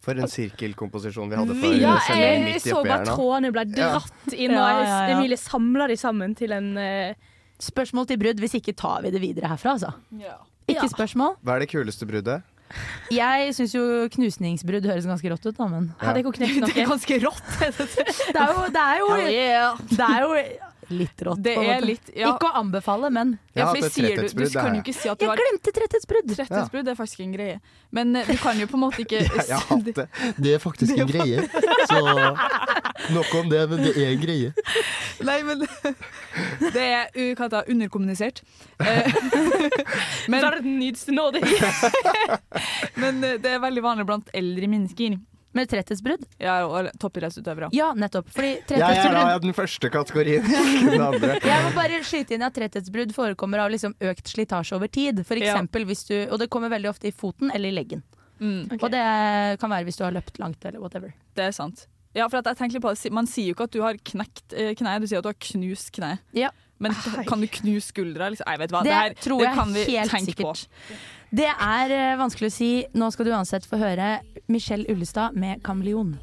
For 0.00 0.16
en 0.16 0.30
sirkelkomposisjon 0.32 1.28
vi 1.28 1.36
hadde 1.36 1.56
for 1.60 1.74
Ja, 1.76 1.96
jeg, 2.16 2.60
så 2.64 2.78
bare 2.86 3.04
trådene 3.04 3.50
ble 3.52 3.66
dratt 3.68 4.32
inn, 4.32 4.54
og 4.56 4.62
Ja, 4.62 4.70
ja, 4.78 4.86
ja. 4.86 5.18
Emilie 5.18 5.36
samla 5.40 5.90
de 5.90 5.98
sammen 6.00 6.32
til 6.38 6.54
en 6.56 6.70
uh... 6.80 7.26
Spørsmål 7.60 8.06
til 8.08 8.16
brudd, 8.22 8.38
hvis 8.40 8.54
ikke 8.56 8.72
tar 8.72 9.02
vi 9.04 9.10
det 9.12 9.20
videre 9.20 9.50
herfra, 9.50 9.74
altså. 9.76 9.90
Ikke 10.64 10.86
Ja. 10.86 10.88
spørsmål. 10.88 11.34
Hva 11.44 11.58
er 11.58 11.66
det 11.66 11.68
kuleste 11.74 12.08
bruddet? 12.08 12.46
Jeg 13.10 13.52
syns 13.56 13.74
jo 13.74 13.82
knusningsbrudd 14.14 14.86
høres 14.86 15.04
ganske 15.10 15.32
rått 15.32 15.44
ut, 15.48 15.56
da, 15.58 15.66
men 15.68 15.90
Hadde 16.00 16.22
jeg 16.22 16.34
knekt 16.38 16.60
noe? 16.62 16.84
Ganske 16.94 17.18
rått. 17.26 17.50
Det 18.30 18.40
er 18.40 18.52
jo, 18.54 18.66
det 18.70 18.84
er 18.84 19.00
jo, 19.02 19.08
det 19.90 20.06
er 20.06 20.20
jo 20.22 20.69
litt 20.94 21.22
rått. 21.26 21.42
Det 21.44 21.54
er 21.56 21.84
litt 21.84 22.10
ja. 22.14 22.32
Ikke 22.34 22.50
å 22.50 22.60
anbefale, 22.60 23.10
men 23.14 23.36
Jeg 23.54 23.62
ja, 23.62 23.68
for 23.70 23.94
sier 23.94 24.20
du, 24.20 24.28
du 24.28 24.46
kan 24.54 24.74
jo 24.76 24.82
ikke 24.82 24.94
si 24.96 25.10
at 25.10 25.20
du 25.20 25.26
jeg 25.26 25.40
glemte 25.40 25.74
tretthetsbrudd! 25.76 26.32
Tretthetsbrudd 26.34 26.90
er 26.92 26.98
faktisk 26.98 27.24
en 27.24 27.34
greie. 27.34 27.60
Men 27.94 28.14
eh, 28.16 28.28
du 28.28 28.36
kan 28.40 28.58
jo 28.60 28.68
på 28.70 28.78
en 28.78 28.84
måte 28.84 29.04
ikke 29.04 29.22
Jeg 29.38 29.46
har 29.50 29.66
hatt 29.70 29.86
det. 29.86 30.06
Det 30.44 30.54
er 30.56 30.62
faktisk 30.62 30.98
en 30.98 31.10
greie. 31.10 31.46
Så 31.90 32.02
nok 33.14 33.34
om 33.40 33.48
det, 33.50 33.62
men 33.70 33.82
det 33.84 33.94
er 33.96 34.12
en 34.12 34.20
greie. 34.22 34.52
Nei, 35.28 35.38
men 35.46 35.64
Det 35.64 36.84
er 36.84 37.08
hva 37.10 37.46
heter 37.46 37.70
underkommunisert. 37.72 38.42
Eh, 38.80 39.18
men, 40.30 40.44
Verdens 40.44 41.06
nåde. 41.10 41.42
men 43.00 43.24
eh, 43.24 43.38
det 43.42 43.56
er 43.56 43.62
veldig 43.62 43.84
vanlig 43.84 44.06
blant 44.08 44.32
eldre 44.36 44.70
mennesker. 44.70 45.18
Med 45.52 45.66
tretthetsbrudd? 45.66 46.22
Ja, 46.38 46.60
og 46.68 46.90
toppidrettsutøvere. 47.02 47.70
Ja, 47.74 47.88
nettopp. 47.98 48.28
Fordi 48.30 48.52
Jeg 48.52 48.60
er 48.60 48.68
tretthetsbrudd 48.70 49.30
da 49.32 49.38
den 49.42 49.56
første 49.56 49.90
kategorien. 49.90 50.44
ikke 50.46 50.90
den 50.94 51.02
andre. 51.08 51.32
Jeg 51.42 51.64
må 51.64 51.72
bare 51.74 51.98
skyte 52.06 52.36
inn 52.36 52.44
at 52.46 52.54
tretthetsbrudd 52.54 53.14
forekommer 53.16 53.64
av 53.64 53.72
liksom 53.74 53.96
økt 54.12 54.30
slitasje 54.30 54.76
over 54.78 54.86
tid. 54.94 55.24
For 55.26 55.34
Ja. 55.40 55.50
eksempel 55.56 55.86
hvis 55.90 56.04
du, 56.06 56.14
og 56.30 56.38
det 56.38 56.48
kommer 56.54 56.70
veldig 56.70 56.92
ofte 56.92 57.10
i 57.10 57.14
foten 57.14 57.50
eller 57.54 57.68
i 57.72 57.74
leggen. 57.80 58.04
Mm, 58.40 58.70
Og 58.80 58.86
det 58.94 59.02
kan 59.60 59.68
være 59.74 59.84
hvis 59.84 59.98
du 59.98 60.04
har 60.06 60.14
løpt 60.16 60.38
langt 60.40 60.64
eller 60.64 60.80
whatever. 60.80 61.12
det 61.34 61.44
er 61.50 61.52
sant. 61.52 61.86
Ja, 62.14 62.26
for 62.28 62.38
at 62.38 62.46
jeg 62.46 62.56
tenker 62.56 62.74
litt 62.78 62.82
på 62.82 62.90
det. 62.94 63.12
Man 63.12 63.26
sier 63.26 63.50
jo 63.50 63.54
ikke 63.54 63.66
at 63.68 63.74
du 63.74 63.82
har 63.82 63.94
knekt 63.94 64.54
eh, 64.56 64.72
kneet, 64.74 65.02
du 65.02 65.06
sier 65.06 65.18
at 65.20 65.26
du 65.26 65.28
har 65.30 65.38
knust 65.38 65.90
kneet. 65.94 66.18
Ja. 66.34 66.48
Men 66.80 66.94
kan 67.28 67.40
du 67.42 67.46
knuse 67.46 67.90
skuldra? 67.92 68.30
Liksom? 68.32 68.46
Nei, 68.48 68.56
vet 68.56 68.70
du 68.70 68.74
hva. 68.74 68.80
Det, 68.82 68.90
Det, 68.90 68.96
her, 68.96 69.14
tror 69.20 69.38
det 69.42 69.46
jeg 69.50 69.54
kan 69.58 69.72
vi 69.74 69.84
helt 69.92 70.10
tenke 70.10 70.32
sikkert. 70.32 70.62
på. 70.64 70.96
Det 71.30 71.46
er 71.52 71.92
eh, 71.94 72.16
vanskelig 72.18 72.48
å 72.48 72.54
si. 72.54 72.70
Nå 72.96 73.10
skal 73.12 73.28
du 73.28 73.30
uansett 73.36 73.66
få 73.68 73.78
høre 73.78 74.08
Michelle 74.50 74.84
Ullestad 74.90 75.32
med 75.34 75.62
'Kameleon'. 75.62 76.16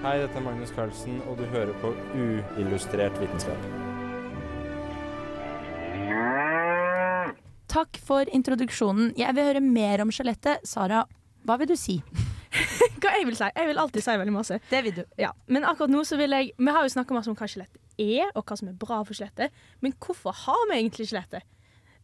Hei, 0.00 0.16
dette 0.16 0.36
er 0.36 0.40
Magnus 0.40 0.70
Carlsen, 0.72 1.18
og 1.28 1.38
du 1.38 1.44
hører 1.44 1.72
på 1.82 1.90
Uillustrert 2.16 3.18
vitenskap. 3.20 3.66
Takk 7.68 7.98
for 8.02 8.24
introduksjonen. 8.32 9.12
Jeg 9.20 9.36
vil 9.36 9.44
høre 9.44 9.60
mer 9.60 10.00
om 10.02 10.10
skjelettet. 10.10 10.64
Sara, 10.64 11.04
hva 11.44 11.58
vil 11.60 11.68
du 11.68 11.76
si? 11.76 12.00
Hva 13.00 13.12
jeg 13.14 13.28
vil 13.28 13.36
si? 13.36 13.46
Jeg 13.56 13.68
vil 13.68 13.78
alltid 13.78 14.02
si 14.04 14.16
veldig 14.18 14.32
masse. 14.34 14.56
Det 14.70 14.80
vil 14.84 14.96
du. 14.96 15.04
Ja, 15.20 15.30
Men 15.46 15.68
akkurat 15.68 15.92
nå 15.92 16.00
så 16.04 16.16
vil 16.18 16.34
jeg 16.34 16.50
Vi 16.58 16.72
har 16.74 16.82
jo 16.82 16.90
snakka 16.96 17.14
masse 17.14 17.30
om 17.30 17.36
hva 17.38 17.46
skjelettet 17.46 17.78
er, 18.00 18.32
og 18.34 18.42
hva 18.44 18.56
som 18.58 18.68
er 18.72 18.76
bra 18.80 19.02
for 19.04 19.16
skjelettet. 19.16 19.52
Men 19.84 19.94
hvorfor 20.00 20.34
har 20.46 20.64
vi 20.70 20.80
egentlig 20.80 21.06
skjelettet? 21.12 21.46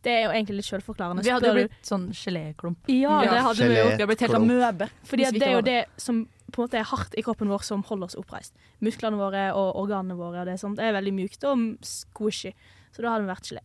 Det 0.06 0.12
er 0.14 0.24
jo 0.28 0.30
egentlig 0.30 0.60
litt 0.60 0.68
selvforklarende. 0.68 1.24
Vi 1.26 1.32
hadde 1.34 1.50
jo 1.50 1.56
blitt 1.56 1.88
sånn 1.88 2.06
geléklump. 2.14 2.90
Ja, 2.92 3.18
det 3.26 3.42
hadde 3.42 3.66
vi 3.66 3.74
jo. 3.74 3.84
Vi 3.88 3.94
hadde 3.96 4.08
blitt 4.12 4.22
helt 4.22 4.38
amøbe. 4.38 4.86
Fordi 5.10 5.30
det 5.34 5.46
er 5.48 5.54
jo 5.56 5.64
det 5.66 5.80
som 5.98 6.22
på 6.46 6.62
en 6.62 6.68
måte 6.68 6.78
er 6.78 6.86
hardt 6.86 7.16
i 7.18 7.24
kroppen 7.26 7.50
vår 7.50 7.64
som 7.66 7.82
holder 7.88 8.06
oss 8.12 8.18
oppreist. 8.20 8.54
Musklene 8.84 9.18
våre 9.18 9.48
og 9.58 9.80
organene 9.82 10.14
våre 10.14 10.44
og 10.44 10.46
det, 10.46 10.60
sånt, 10.62 10.78
det 10.78 10.86
er 10.86 10.94
veldig 10.94 11.14
mjukt 11.16 11.46
og 11.50 11.64
squishy. 11.82 12.52
Så 12.94 13.02
da 13.02 13.12
hadde 13.12 13.26
vi 13.26 13.32
vært 13.32 13.50
gelé. 13.50 13.64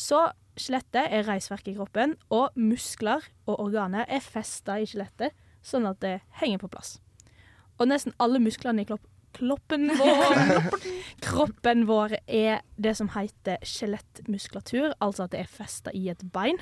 Så 0.00 0.22
skjelettet 0.56 1.12
er 1.12 1.26
reisverk 1.28 1.68
i 1.68 1.74
kroppen, 1.76 2.14
og 2.32 2.56
muskler 2.56 3.24
og 3.44 3.60
organer 3.68 4.08
er 4.08 4.24
festa 4.24 4.78
i 4.80 4.88
skjelettet, 4.88 5.36
sånn 5.60 5.88
at 5.88 6.00
det 6.00 6.18
henger 6.40 6.64
på 6.64 6.72
plass. 6.72 6.96
Og 7.76 7.90
nesten 7.90 8.16
alle 8.22 8.40
musklene 8.40 8.84
i 8.84 8.88
klopp 8.88 9.04
kloppen 9.36 9.88
vår 9.98 10.40
Kroppen 11.26 11.84
vår 11.88 12.16
er 12.28 12.60
det 12.80 12.96
som 12.98 13.08
heter 13.14 13.56
skjelettmuskulatur, 13.62 14.92
altså 15.00 15.24
at 15.26 15.32
det 15.32 15.40
er 15.44 15.50
festa 15.50 15.90
i 15.94 16.08
et 16.12 16.22
bein. 16.32 16.58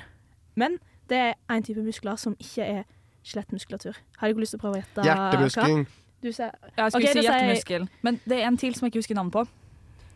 Men 0.55 0.77
det 1.09 1.17
er 1.17 1.33
en 1.49 1.63
type 1.63 1.83
muskler 1.83 2.15
som 2.21 2.35
ikke 2.39 2.63
er 2.79 2.83
skjelettmuskulatur. 3.25 3.97
Har 4.19 4.27
dere 4.31 4.39
lyst 4.43 4.55
til 4.55 4.59
å 4.59 4.63
prøve 4.65 4.79
å 4.79 4.81
gjette? 4.83 5.05
Hjertemuskelen. 5.07 5.85
hva? 5.85 6.01
Du 6.25 6.31
ser, 6.33 6.51
Jeg 6.77 6.91
skulle 6.91 7.03
okay, 7.03 7.13
si 7.13 7.19
jeg- 7.19 7.27
hjertemuskel, 7.29 7.87
men 8.01 8.19
det 8.25 8.39
er 8.41 8.47
en 8.47 8.57
til 8.57 8.73
som 8.73 8.85
jeg 8.85 8.91
ikke 8.95 9.01
husker 9.03 9.15
navnet 9.19 9.33
på. 9.33 9.45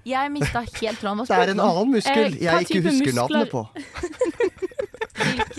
Jeg 0.06 0.32
mista 0.32 0.60
helt 0.63 0.98
tråden. 1.04 1.26
Det 1.28 1.36
er 1.38 1.52
en 1.52 1.60
annen 1.60 1.91
muskel 1.91 2.26
Eh, 2.34 2.38
jeg 2.41 2.62
ikke 2.65 2.82
husker 2.82 3.12
muskler- 3.12 3.19
navnet 3.19 3.50
på. 3.52 3.67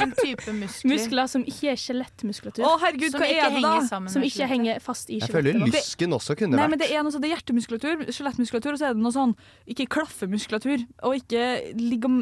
Hvilken 0.00 0.14
type 0.20 0.54
muskler? 0.56 0.92
muskler 0.94 1.30
som 1.30 1.44
ikke 1.46 1.70
er 1.74 1.80
skjelettmuskulatur. 1.80 2.64
Å, 2.66 2.72
herregud, 2.84 3.14
Som 3.14 3.20
hva 3.22 3.28
ikke 3.28 3.44
er 3.44 3.54
det 3.54 3.62
da? 3.62 3.72
henger 3.74 3.88
sammen 3.90 4.14
som 4.14 4.24
ikke 4.26 4.48
henger 4.50 4.80
fast 4.84 5.12
i 5.12 5.20
Jeg 5.20 5.30
føler 5.34 5.60
lysken 5.66 6.16
også 6.16 6.36
kunne 6.40 6.56
vært 6.56 6.62
Nei, 6.64 6.68
men 6.72 6.82
det 6.82 6.90
er 6.90 7.04
noe 7.04 7.14
sånn, 7.14 7.24
det 7.24 7.30
er 7.30 7.36
hjertemuskulatur, 7.36 8.06
skjelettmuskulatur, 8.10 8.72
og 8.72 8.80
så 8.80 8.88
er 8.90 8.96
det 8.96 9.04
noe 9.04 9.14
sånn 9.14 9.36
Ikke 9.70 9.86
klaffemuskulatur, 9.98 10.86
og 11.04 11.20
ikke 11.20 11.44
ligam... 11.78 12.20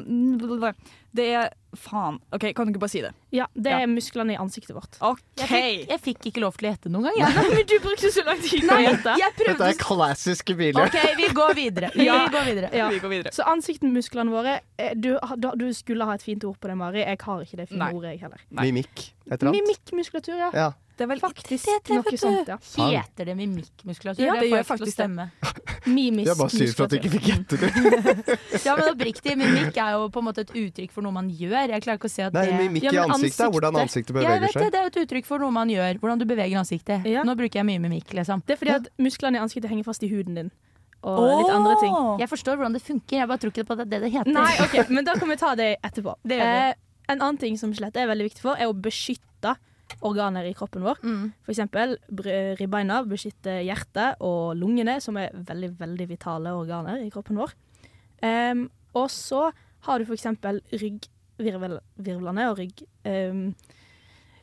Det 1.16 1.24
er 1.32 1.48
Faen. 1.76 2.18
OK, 2.32 2.44
kan 2.56 2.66
du 2.66 2.72
ikke 2.72 2.80
bare 2.80 2.90
si 2.90 3.00
det? 3.04 3.10
Ja, 3.30 3.44
det 3.54 3.70
Ja. 3.70 3.78
er 3.82 3.86
musklene 3.86 4.32
i 4.32 4.36
ansiktet 4.40 4.72
vårt. 4.74 4.96
OK! 5.04 5.18
Jeg 5.36 5.48
fikk, 5.48 5.88
jeg 5.90 6.00
fikk 6.00 6.26
ikke 6.30 6.40
lov 6.40 6.56
til 6.56 6.68
å 6.68 6.72
gjette 6.72 6.88
noen 6.88 7.04
gang. 7.04 7.18
Ja. 7.20 7.28
Nei, 7.28 7.48
men 7.54 7.66
du 7.68 7.74
brukte 7.84 8.08
så 8.14 8.24
lang 8.24 8.40
tid 8.40 8.62
på 8.64 8.72
å 8.72 8.78
Nei, 8.78 8.86
gjette. 8.86 9.44
Dette 9.44 9.68
er 9.68 9.74
klassiske 9.82 10.56
biler. 10.56 10.86
OK, 10.88 10.98
vi 11.20 11.28
går 11.36 11.54
videre. 11.54 11.90
Vi 11.94 12.06
Ja. 12.06 12.26
går 12.32 12.44
videre. 12.48 12.70
Ja. 12.72 12.88
Vi 12.88 12.98
går 13.00 13.08
videre. 13.08 13.32
Så 13.36 13.44
ansiktsmusklene 13.44 14.30
våre 14.32 14.60
eh, 14.78 14.94
du, 14.96 15.18
du 15.56 15.72
skulle 15.74 16.04
ha 16.08 16.14
et 16.14 16.22
fint 16.22 16.42
ord 16.44 16.56
på 16.58 16.68
det, 16.68 16.76
Mari. 16.76 17.04
Jeg 17.04 17.18
har 17.20 17.40
ikke 17.44 17.56
det 17.56 17.68
fine 17.68 17.78
Nei. 17.84 17.92
ordet, 17.92 18.10
jeg 18.16 18.20
heller. 18.20 18.40
Mimikk. 18.50 19.12
Et 19.30 19.32
eller 19.42 19.50
annet. 19.52 19.60
Mimikkmuskulatur, 19.62 20.36
ja. 20.38 20.50
Ja. 20.54 20.72
Det 20.98 21.04
er 21.04 21.08
vel 21.12 21.20
Faktisk 21.20 21.64
Det 21.68 21.84
det, 21.86 21.94
noe 21.94 22.18
sånt, 22.18 22.48
ja. 22.48 23.02
Heter 23.04 23.24
det 23.28 23.36
mimikkmuskulatur? 23.38 24.18
Ja, 24.24 24.32
det, 24.34 24.40
det 24.40 24.50
får 24.50 24.56
gjør 24.58 24.64
faktisk 24.66 24.84
det. 24.88 24.94
stemme. 24.96 25.30
Mimisk 25.88 26.28
Jeg 26.28 26.36
bare 26.38 26.52
sur 26.54 26.72
for 26.76 26.84
at 26.84 26.90
du 26.92 26.96
ikke 26.98 27.10
fikk 27.14 27.26
gjette 27.28 27.58
det. 27.62 28.38
Ja, 28.64 28.74
men 28.78 28.90
oppriktig, 28.92 29.34
mimikk 29.40 29.76
er 29.80 29.96
jo 29.96 30.08
på 30.14 30.22
en 30.22 30.26
måte 30.28 30.44
et 30.44 30.52
uttrykk 30.52 30.92
for 30.94 31.06
noe 31.06 31.14
man 31.16 31.28
gjør. 31.32 31.72
Jeg 31.74 31.82
klarer 31.84 31.98
ikke 32.00 32.10
å 32.10 32.14
se 32.14 32.26
at 32.28 32.36
Nei, 32.36 32.44
det 32.50 32.58
mimikk 32.60 32.86
Ja, 32.88 32.92
i 32.92 33.00
ansiktet, 33.02 33.14
ansiktet 33.18 33.44
er 33.46 33.52
hvordan 33.56 33.80
ansiktet- 33.82 34.14
beveger 34.18 34.40
vet 34.44 34.52
det, 34.52 34.62
seg. 34.62 34.70
det 34.72 34.78
er 34.80 34.86
jo 34.88 34.92
et 34.94 35.00
uttrykk 35.06 35.28
for 35.30 35.44
noe 35.44 35.54
man 35.56 35.68
gjør. 35.72 36.00
Hvordan 36.02 36.18
du 36.22 36.26
beveger 36.30 36.58
ansiktet. 36.62 37.06
Ja. 37.08 37.22
Nå 37.26 37.34
bruker 37.38 37.60
jeg 37.62 37.68
mye 37.70 37.82
mimikk, 37.88 38.12
liksom. 38.18 38.42
Det 38.46 38.56
er 38.56 38.60
fordi 38.62 38.74
at 38.76 38.88
musklene 38.98 39.40
i 39.40 39.44
ansiktet 39.44 39.70
henger 39.72 39.84
fast 39.88 40.02
i 40.04 40.10
huden 40.12 40.34
din. 40.42 40.50
Og 41.06 41.22
litt 41.44 41.52
andre 41.54 41.76
ting. 41.80 41.94
Jeg 42.20 42.28
forstår 42.32 42.58
hvordan 42.58 42.74
det 42.74 42.82
funker, 42.82 43.20
jeg 43.22 43.28
bare 43.30 43.38
tror 43.38 43.52
ikke 43.54 43.64
på 43.68 43.76
at 43.78 43.84
det 43.84 43.86
er 43.86 43.90
det 43.94 44.00
det 44.08 44.12
heter. 44.18 44.32
Nei, 44.34 44.50
ok, 44.64 44.76
men 44.90 45.04
da 45.06 45.14
kan 45.14 45.28
vi 45.30 45.36
ta 45.38 45.54
det 45.54 45.68
etterpå. 45.86 46.16
Det 46.28 46.38
gjør 46.40 46.50
vi. 46.54 46.64
Eh, 46.74 46.84
en 47.14 47.22
annen 47.22 47.38
ting 47.40 47.54
som 47.56 47.70
skjelettet 47.72 48.02
er 48.02 48.08
veldig 48.10 48.26
viktig 48.28 48.42
for, 48.42 48.58
er 48.58 48.66
å 48.68 48.74
beskytte 48.74 49.54
organer 50.04 50.46
i 50.48 50.54
kroppen 50.56 50.84
vår. 50.86 51.00
Mm. 51.02 51.30
For 51.46 51.54
eksempel 51.54 51.96
ribbeina 52.58 53.00
beskytter 53.08 53.62
hjertet 53.66 54.20
og 54.24 54.56
lungene, 54.58 54.98
som 55.04 55.18
er 55.20 55.34
veldig, 55.34 55.72
veldig 55.80 56.08
vitale 56.10 56.54
organer 56.56 57.02
i 57.04 57.10
kroppen 57.14 57.40
vår. 57.40 57.54
Um, 58.22 58.66
og 58.98 59.10
så 59.14 59.48
har 59.86 59.98
du 59.98 60.08
for 60.08 60.18
eksempel 60.18 60.62
ryggvirvlene 60.74 62.48
og 62.50 62.62
rygg... 62.62 62.86
Um, 63.06 63.50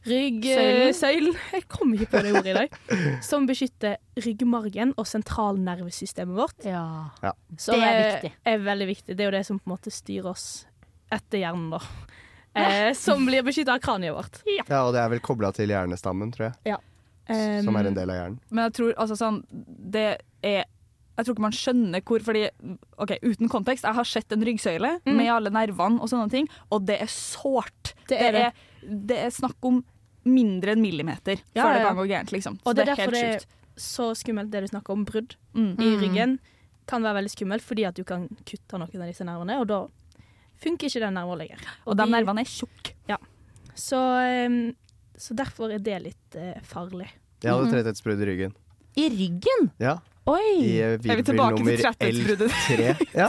Søylen. 0.06 0.84
Ryggsøylen 0.86 1.38
Jeg 1.56 1.64
kom 1.66 1.94
ikke 1.96 2.12
på 2.12 2.20
det 2.22 2.34
ordet 2.38 2.52
i 2.52 2.58
dag. 2.60 2.76
Som 3.26 3.48
beskytter 3.50 3.98
ryggmargen 4.22 4.94
og 5.02 5.08
sentralnervesystemet 5.10 6.38
vårt. 6.38 6.68
Ja. 6.68 7.10
ja. 7.26 7.32
Det 7.50 7.80
er 7.80 7.98
viktig. 8.12 8.32
er 8.46 8.62
veldig 8.68 8.88
viktig. 8.92 9.16
Det 9.16 9.26
er 9.26 9.32
jo 9.32 9.36
det 9.38 9.46
som 9.48 9.58
på 9.58 9.66
en 9.66 9.74
måte 9.74 9.94
styrer 9.94 10.30
oss 10.30 10.46
etter 11.14 11.42
hjernen, 11.42 11.74
da. 11.74 11.82
Eh, 12.56 12.94
som 12.94 13.26
blir 13.26 13.44
beskytta 13.44 13.74
av 13.76 13.80
kraniet 13.84 14.14
vårt. 14.16 14.42
Ja, 14.70 14.84
og 14.86 14.94
det 14.96 15.02
er 15.02 15.10
vel 15.10 15.20
kobla 15.20 15.52
til 15.54 15.68
hjernestammen, 15.74 16.32
tror 16.32 16.54
jeg. 16.64 16.78
Um, 17.28 17.64
Som 17.66 17.76
er 17.76 17.88
en 17.90 17.96
del 17.98 18.10
av 18.14 18.16
hjernen. 18.20 18.40
Men 18.52 18.64
jeg 18.70 18.74
tror 18.78 18.94
altså 19.02 19.16
sånn 19.18 19.40
Det 19.50 20.22
er 20.44 20.66
Jeg 21.18 21.26
tror 21.26 21.34
ikke 21.34 21.42
man 21.48 21.56
skjønner 21.58 22.02
hvor 22.06 22.20
Fordi, 22.22 22.44
OK, 23.02 23.16
uten 23.24 23.50
kontekst, 23.50 23.84
jeg 23.88 23.96
har 23.98 24.04
sett 24.06 24.32
en 24.32 24.44
ryggsøyle 24.46 24.92
Mm. 25.08 25.16
med 25.18 25.32
alle 25.34 25.50
nervene 25.50 26.00
og 26.02 26.08
sånne 26.12 26.30
ting, 26.30 26.48
og 26.72 26.86
det 26.86 27.00
er 27.02 27.08
sårt. 27.08 27.94
Det 28.08 28.20
er 28.22 28.32
det. 28.32 28.54
det 29.08 29.18
er 29.18 29.30
snakk 29.32 29.56
om 29.64 29.84
mindre 30.26 30.72
enn 30.74 30.82
millimeter 30.82 31.42
Ja, 31.56 31.64
før 31.64 31.74
det 31.74 31.82
ja. 31.82 31.88
kan 31.88 31.98
gå 31.98 32.06
gærent, 32.10 32.32
liksom. 32.32 32.58
Så 32.60 32.68
Og 32.70 32.76
det 32.76 32.88
er 32.88 32.96
helt 32.96 32.98
derfor 33.00 33.12
det 33.12 33.24
er 33.36 33.46
så 33.78 34.12
skummelt 34.16 34.52
det 34.52 34.62
du 34.62 34.68
snakker 34.68 34.94
om, 34.94 35.06
brudd 35.06 35.36
Mm. 35.56 35.80
i 35.80 35.84
Mm. 35.84 36.00
ryggen. 36.02 36.40
Kan 36.88 37.02
være 37.02 37.16
veldig 37.24 37.32
skummelt 37.36 37.62
fordi 37.62 37.88
at 37.88 37.96
du 37.96 38.04
kan 38.04 38.28
kutte 38.46 38.78
noen 38.78 39.02
av 39.02 39.08
disse 39.10 39.26
nervene, 39.26 39.60
og 39.62 39.68
da 39.68 39.88
funker 40.62 40.88
ikke 40.88 41.00
den 41.04 41.14
nerven 41.14 41.38
lenger. 41.38 41.60
Og 41.86 41.96
de 41.98 42.04
de- 42.06 42.12
nervene 42.12 42.42
er 42.42 42.46
tjukke. 42.46 42.94
Så, 43.76 43.98
um, 44.48 44.74
så 45.18 45.36
derfor 45.36 45.70
er 45.74 45.80
det 45.80 46.02
litt 46.02 46.36
eh, 46.36 46.60
farlig. 46.64 47.10
Jeg 47.44 47.52
Mhm. 47.52 47.66
hadde 47.66 47.72
tretthetsbrudd 47.84 48.22
i 48.22 48.26
ryggen. 48.26 48.54
I 48.96 49.10
ryggen? 49.10 49.72
Ja, 49.80 49.98
Oi! 50.26 50.58
I 50.58 50.70
eh, 50.82 50.94
Er 51.06 51.20
vi 51.20 51.24
tilbake 51.28 51.60
til 51.60 51.68
virvelnummer 51.68 51.82
tretthetsbruddet? 51.84 52.54
L3. 52.66 52.86
Ja, 53.22 53.28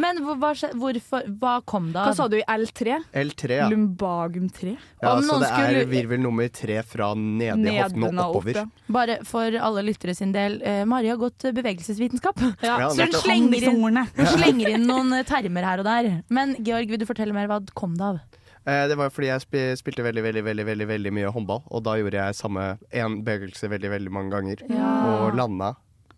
Men 0.00 0.20
hva, 0.24 0.36
hvorfor, 0.80 1.26
hva 1.40 1.50
kom 1.68 1.90
det 1.92 2.00
Hva 2.00 2.14
sa 2.16 2.26
du 2.32 2.38
i 2.38 2.44
L3? 2.48 2.94
L3, 3.24 3.50
ja. 3.58 3.66
Lumbagum 3.68 4.46
3? 4.56 4.72
ja 5.04 5.12
Om 5.18 5.26
så 5.28 5.36
det 5.42 5.50
er 5.50 5.68
skulle- 5.68 5.90
virvel 5.92 6.22
nummer 6.24 6.48
tre 6.48 6.78
fra 6.88 7.10
nede 7.18 7.58
i 7.68 7.76
hoften 7.76 8.06
og 8.08 8.22
oppover. 8.24 8.56
opp, 8.62 8.72
ja. 8.72 8.94
Bare 8.96 9.18
for 9.28 9.58
alle 9.68 9.84
lyttere 9.84 10.14
sin 10.16 10.32
del, 10.32 10.56
eh, 10.64 10.84
Mari 10.88 11.12
har 11.12 11.20
gått 11.20 11.44
bevegelsesvitenskap. 11.60 12.40
Ja, 12.64 12.88
Så 12.88 13.04
hun 13.04 13.12
slenger 13.20 13.68
inn, 13.68 13.84
hun 13.84 14.26
slenger 14.32 14.74
inn 14.78 14.88
noen 14.88 15.12
eh, 15.20 15.26
termer 15.28 15.62
her 15.68 15.84
og 15.84 15.88
der. 15.90 16.22
Men 16.32 16.56
Georg, 16.64 16.88
vil 16.88 17.04
du 17.04 17.06
fortelle 17.06 17.36
mer? 17.36 17.52
Hva 17.52 17.60
kom 17.76 17.98
det 18.00 18.08
av? 18.14 18.20
Eh, 18.64 18.88
Det 18.88 18.96
var 18.96 19.12
fordi 19.12 19.28
jeg 19.28 19.76
spilte 19.76 20.00
veldig 20.08 20.24
veldig, 20.24 20.44
veldig, 20.48 20.64
veldig, 20.72 20.88
veldig 20.88 21.12
mye 21.20 21.32
håndball, 21.36 21.62
og 21.68 21.84
da 21.84 21.98
gjorde 22.00 22.16
jeg 22.16 22.40
samme 22.40 22.78
én 22.96 23.20
bevegelse 23.26 23.68
veldig 23.68 23.92
veldig 23.98 24.10
mange 24.22 24.32
ganger. 24.32 24.64
Og 24.72 25.36
landa 25.36 25.74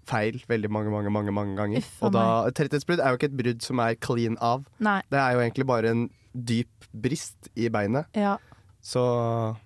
feil 0.06 0.38
veldig 0.48 0.70
mange, 0.72 0.92
mange, 0.94 1.12
mange, 1.12 1.34
mange 1.34 1.56
ganger. 1.58 1.82
Uff 1.84 2.02
og 2.06 2.12
da, 2.16 2.26
Tretthetsbrudd 2.56 3.02
er 3.02 3.12
jo 3.14 3.18
ikke 3.20 3.30
et 3.32 3.38
brudd 3.40 3.64
som 3.66 3.82
er 3.84 3.96
clean 3.98 4.36
av. 4.44 4.66
Nei. 4.82 5.00
Det 5.12 5.18
er 5.22 5.34
jo 5.36 5.42
egentlig 5.44 5.66
bare 5.68 5.92
en 5.94 6.04
dyp 6.36 6.86
brist 6.92 7.50
i 7.56 7.70
beinet. 7.72 8.06
Ja. 8.16 8.36
Så 8.86 9.02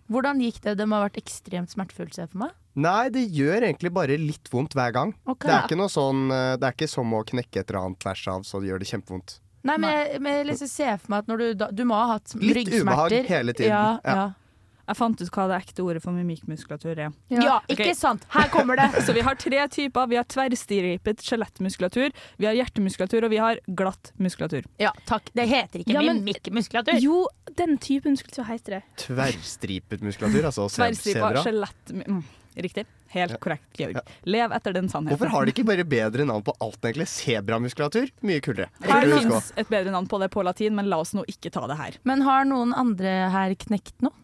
Hvordan 0.09 0.41
gikk 0.41 0.63
det? 0.65 0.79
Det 0.81 0.87
må 0.89 0.97
ha 0.97 1.05
vært 1.09 1.19
ekstremt 1.21 1.73
smertefullt, 1.75 2.15
ser 2.17 2.25
jeg 2.25 2.33
for 2.33 2.47
meg. 2.47 2.57
Nei, 2.81 3.11
det 3.13 3.27
gjør 3.35 3.67
egentlig 3.67 3.91
bare 3.93 4.17
litt 4.17 4.49
vondt 4.53 4.77
hver 4.79 4.95
gang. 4.95 5.13
Okay. 5.29 5.51
Det 5.51 5.55
er 5.57 5.67
ikke 5.67 5.79
noe 5.81 5.91
sånn 5.93 6.31
eh, 6.31 6.55
Det 6.57 6.69
er 6.69 6.77
ikke 6.77 6.89
som 6.89 7.13
å 7.19 7.23
knekke 7.27 7.61
et 7.65 7.73
eller 7.73 7.81
annet 7.91 8.01
tvers 8.01 8.23
av, 8.33 8.45
så 8.47 8.61
det 8.63 8.71
gjør 8.71 8.81
det 8.85 8.89
kjempevondt. 8.93 9.35
Nei, 9.69 9.75
men 9.77 9.91
jeg, 9.93 10.21
men 10.25 10.39
jeg 10.39 10.47
liksom 10.49 10.71
ser 10.73 10.95
for 11.03 11.13
meg 11.13 11.25
at 11.27 11.27
når 11.29 11.41
du 11.43 11.49
da, 11.61 11.67
Du 11.77 11.83
må 11.85 11.99
ha 11.99 12.15
hatt 12.15 12.33
Litt 12.41 12.71
ubehag 12.73 13.13
hele 13.29 13.53
tiden. 13.53 13.75
Ja, 13.75 13.99
Ja. 14.01 14.15
ja. 14.15 14.29
Jeg 14.91 14.99
fant 14.99 15.21
ut 15.23 15.29
hva 15.37 15.45
det 15.53 15.59
ekte 15.61 15.85
ordet 15.87 16.03
for 16.03 16.17
mimikkmuskulatur 16.17 16.99
er. 16.99 17.13
ja. 17.31 17.61
ikke 17.71 17.91
Ok. 17.93 17.97
sant! 17.99 18.25
Her 18.35 18.49
kommer 18.51 18.75
det! 18.81 18.89
Så 19.07 19.15
vi 19.15 19.23
har 19.23 19.39
tre 19.39 19.61
typer. 19.71 20.09
Vi 20.11 20.19
har 20.19 20.27
tverrstripet 20.27 21.23
skjelettmuskulatur, 21.23 22.11
vi 22.43 22.49
har 22.49 22.59
hjertemuskulatur, 22.59 23.29
og 23.29 23.31
vi 23.31 23.39
har 23.39 23.61
glatt 23.79 24.11
muskulatur. 24.19 24.67
Ja, 24.83 24.91
takk. 25.07 25.31
Det 25.37 25.47
heter 25.51 25.85
ikke 25.85 25.95
Ja, 25.95 26.03
mimikkmuskulatur. 26.11 26.99
Jo, 27.03 27.23
den 27.57 27.79
typen 27.79 28.19
muskulatur 28.19 28.49
heter 28.51 28.79
det. 28.81 28.83
Tverrstripet 29.07 30.03
muskulatur, 30.03 30.51
altså. 30.51 30.67
Tverrstripa 30.75 31.31
skjelett... 31.45 31.95
Mm, 31.95 32.25
riktig. 32.61 32.87
Helt 33.11 33.35
korrekt, 33.43 33.67
Georg. 33.75 33.97
Lev 34.31 34.53
etter 34.55 34.75
den 34.77 34.87
sannheten. 34.91 35.17
Hvorfor 35.17 35.33
har 35.35 35.47
de 35.49 35.51
ikke 35.55 35.65
bare 35.67 35.83
bedre 35.89 36.27
navn 36.29 36.45
på 36.47 36.55
alt, 36.63 36.79
egentlig? 36.87 37.09
Sebramuskulatur? 37.11 38.11
Mye 38.27 38.43
kulere. 38.45 38.69
Her 38.87 39.07
fins 39.11 39.49
et 39.59 39.71
bedre 39.71 39.91
navn 39.95 40.07
på 40.11 40.21
det 40.23 40.29
på 40.31 40.45
latin, 40.47 40.77
men 40.79 40.87
la 40.93 41.01
oss 41.03 41.11
nå 41.17 41.25
ikke 41.31 41.51
ta 41.55 41.65
det 41.71 41.79
her. 41.81 41.99
Men 42.07 42.23
har 42.27 42.47
noen 42.47 42.75
andre 42.75 43.17
her 43.35 43.55
knekt 43.67 43.97
noe? 44.07 44.15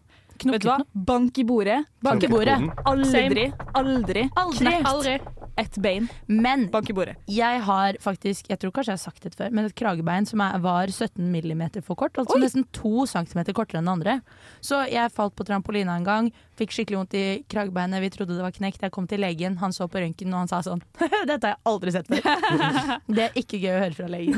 Vet 0.45 0.61
du 0.61 0.69
hva? 0.69 0.77
Bank 0.93 1.37
i 1.37 1.43
bordet. 1.47 1.81
Bank 2.03 2.23
i 2.23 2.29
bordet. 2.29 2.57
Aldri, 2.85 3.47
aldri, 3.75 4.29
Aldri. 4.37 4.61
knekt 4.61 4.87
Aldri. 4.87 5.15
et 5.57 5.77
bein. 5.81 6.09
Men 6.27 6.67
Bank 6.71 6.89
i 6.89 6.93
bordet. 6.93 7.15
jeg 7.27 7.61
har 7.65 7.97
faktisk, 8.03 8.49
jeg 8.49 8.59
tror 8.61 8.71
kanskje 8.75 8.93
jeg 8.93 8.99
har 8.99 9.03
sagt 9.03 9.23
det 9.23 9.33
før, 9.35 9.51
men 9.51 9.65
et 9.65 9.75
kragebein 9.75 10.27
som 10.29 10.41
er, 10.45 10.59
var 10.61 10.87
17 10.93 11.31
millimeter 11.31 11.81
for 11.81 11.95
kort. 11.95 12.17
Altså 12.17 12.37
nesten 12.39 12.65
to 12.71 13.05
centimeter 13.09 13.53
kortere 13.57 13.81
enn 13.81 13.89
det 13.89 13.95
andre. 13.95 14.21
Så 14.61 14.83
jeg 14.91 15.11
falt 15.15 15.35
på 15.35 15.45
trampolina 15.47 15.97
en 15.97 16.05
gang, 16.05 16.29
fikk 16.57 16.73
skikkelig 16.75 16.97
vondt 17.01 17.17
i 17.17 17.25
kragebeinet, 17.49 18.01
vi 18.01 18.09
trodde 18.13 18.37
det 18.37 18.45
var 18.45 18.53
knekt. 18.55 18.81
Jeg 18.85 18.93
kom 18.93 19.07
til 19.09 19.21
legen, 19.21 19.57
han 19.57 19.73
så 19.73 19.89
på 19.89 20.01
røntgen 20.01 20.33
og 20.33 20.45
han 20.45 20.51
sa 20.51 20.61
sånn 20.65 20.81
Dette 21.29 21.41
har 21.41 21.55
jeg 21.55 21.61
aldri 21.65 21.95
sett 21.97 22.07
før. 22.07 22.21
det 23.17 23.27
er 23.27 23.41
ikke 23.41 23.59
gøy 23.61 23.73
å 23.73 23.81
høre 23.81 23.97
fra 23.97 24.07
legen. 24.11 24.37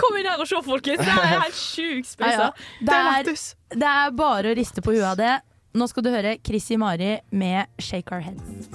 Kom 0.00 0.18
inn 0.18 0.26
her 0.26 0.40
og 0.42 0.48
se, 0.50 0.60
folkens! 0.66 1.00
Det 1.06 1.14
er 1.14 1.32
helt 1.38 1.58
sjukt 1.58 2.20
Ja, 2.20 2.30
ja. 2.30 2.50
Det, 2.80 2.96
er, 2.96 3.34
det 3.70 3.86
er 3.86 4.10
bare 4.16 4.50
å 4.50 4.56
riste 4.58 4.82
på 4.82 4.94
huet 4.96 5.06
av 5.12 5.16
det. 5.20 5.34
Nå 5.78 5.86
skal 5.86 6.02
du 6.02 6.10
høre 6.10 6.34
Chrissy 6.42 6.76
Mari 6.80 7.20
med 7.30 7.66
'Shake 7.78 8.10
Our 8.10 8.20
Heads'. 8.20 8.66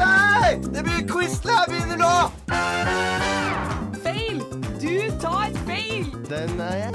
Nei! 0.00 0.58
Det 0.58 0.82
blir 0.82 1.06
quizle 1.06 1.54
jeg 1.54 1.66
begynner 1.70 1.98
nå! 2.00 2.14
Feil! 4.02 4.40
Du 4.82 4.94
tar 5.22 5.54
feil! 5.68 6.08
Den 6.26 6.60
er 6.60 6.76
jeg 6.80 6.92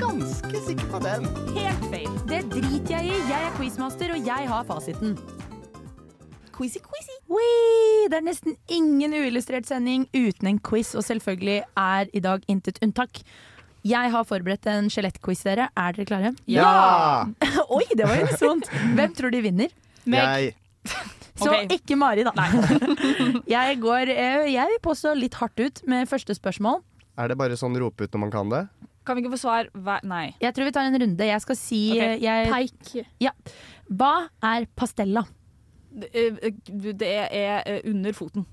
ganske 0.00 0.62
sikker 0.66 0.88
på 0.92 1.00
den. 1.04 1.26
Helt 1.56 1.84
feil. 1.92 2.12
Det 2.30 2.40
driter 2.54 2.96
jeg 2.96 3.10
i. 3.10 3.18
Jeg 3.28 3.40
er 3.42 3.52
quizmaster, 3.58 4.14
og 4.16 4.26
jeg 4.26 4.48
har 4.48 4.64
fasiten. 4.64 5.18
Quizy, 6.56 6.80
quizy. 6.80 7.16
Wee! 7.28 8.08
Det 8.08 8.16
er 8.16 8.24
nesten 8.24 8.56
ingen 8.72 9.12
uillustrert 9.12 9.68
sending 9.68 10.08
uten 10.14 10.48
en 10.48 10.58
quiz, 10.58 10.94
og 10.94 11.04
selvfølgelig 11.04 11.62
er 11.76 12.08
i 12.14 12.24
dag 12.24 12.40
intet 12.48 12.80
unntak. 12.82 13.20
Jeg 13.86 14.10
har 14.10 14.24
forberedt 14.26 14.66
en 14.70 14.88
skjelettquiz, 14.90 15.44
dere. 15.46 15.68
Er 15.78 15.94
dere 15.94 16.06
klare? 16.08 16.32
Ja! 16.50 17.26
Oi, 17.76 17.84
det 17.94 18.08
var 18.08 18.22
unisont! 18.24 18.70
Hvem 18.98 19.14
tror 19.14 19.34
de 19.34 19.42
vinner? 19.44 19.74
Jeg 20.06 20.54
Så 21.36 21.50
okay. 21.50 21.66
ikke 21.76 21.98
Mari, 22.00 22.24
da. 22.24 22.32
jeg 23.56 23.78
går 23.82 24.08
eh, 24.08 24.46
Jeg 24.54 24.70
vil 24.70 24.78
påstå 24.80 25.12
litt 25.18 25.36
hardt 25.36 25.60
ut 25.60 25.82
med 25.84 26.08
første 26.08 26.32
spørsmål. 26.32 26.80
Er 27.20 27.28
det 27.28 27.36
bare 27.36 27.58
sånn 27.60 27.76
rope 27.80 28.06
ut 28.06 28.16
når 28.16 28.22
man 28.22 28.32
kan 28.32 28.52
det? 28.52 28.62
Kan 29.06 29.18
vi 29.18 29.24
ikke 29.24 29.34
få 29.34 29.42
svar 29.44 29.68
hver 29.76 30.06
Nei. 30.08 30.30
Jeg 30.40 30.56
tror 30.56 30.70
vi 30.70 30.74
tar 30.74 30.88
en 30.88 30.96
runde. 31.02 31.28
Jeg 31.28 31.44
skal 31.44 31.58
si 31.60 31.82
okay. 31.92 32.16
eh, 32.16 32.24
jeg, 32.24 32.48
Peik. 32.54 33.34
Hva 34.00 34.14
er 34.48 34.66
pastella? 34.78 35.26
Det, 35.92 36.08
eh, 36.16 36.48
det 36.96 37.12
er 37.12 37.84
under 37.84 38.16
foten. 38.16 38.48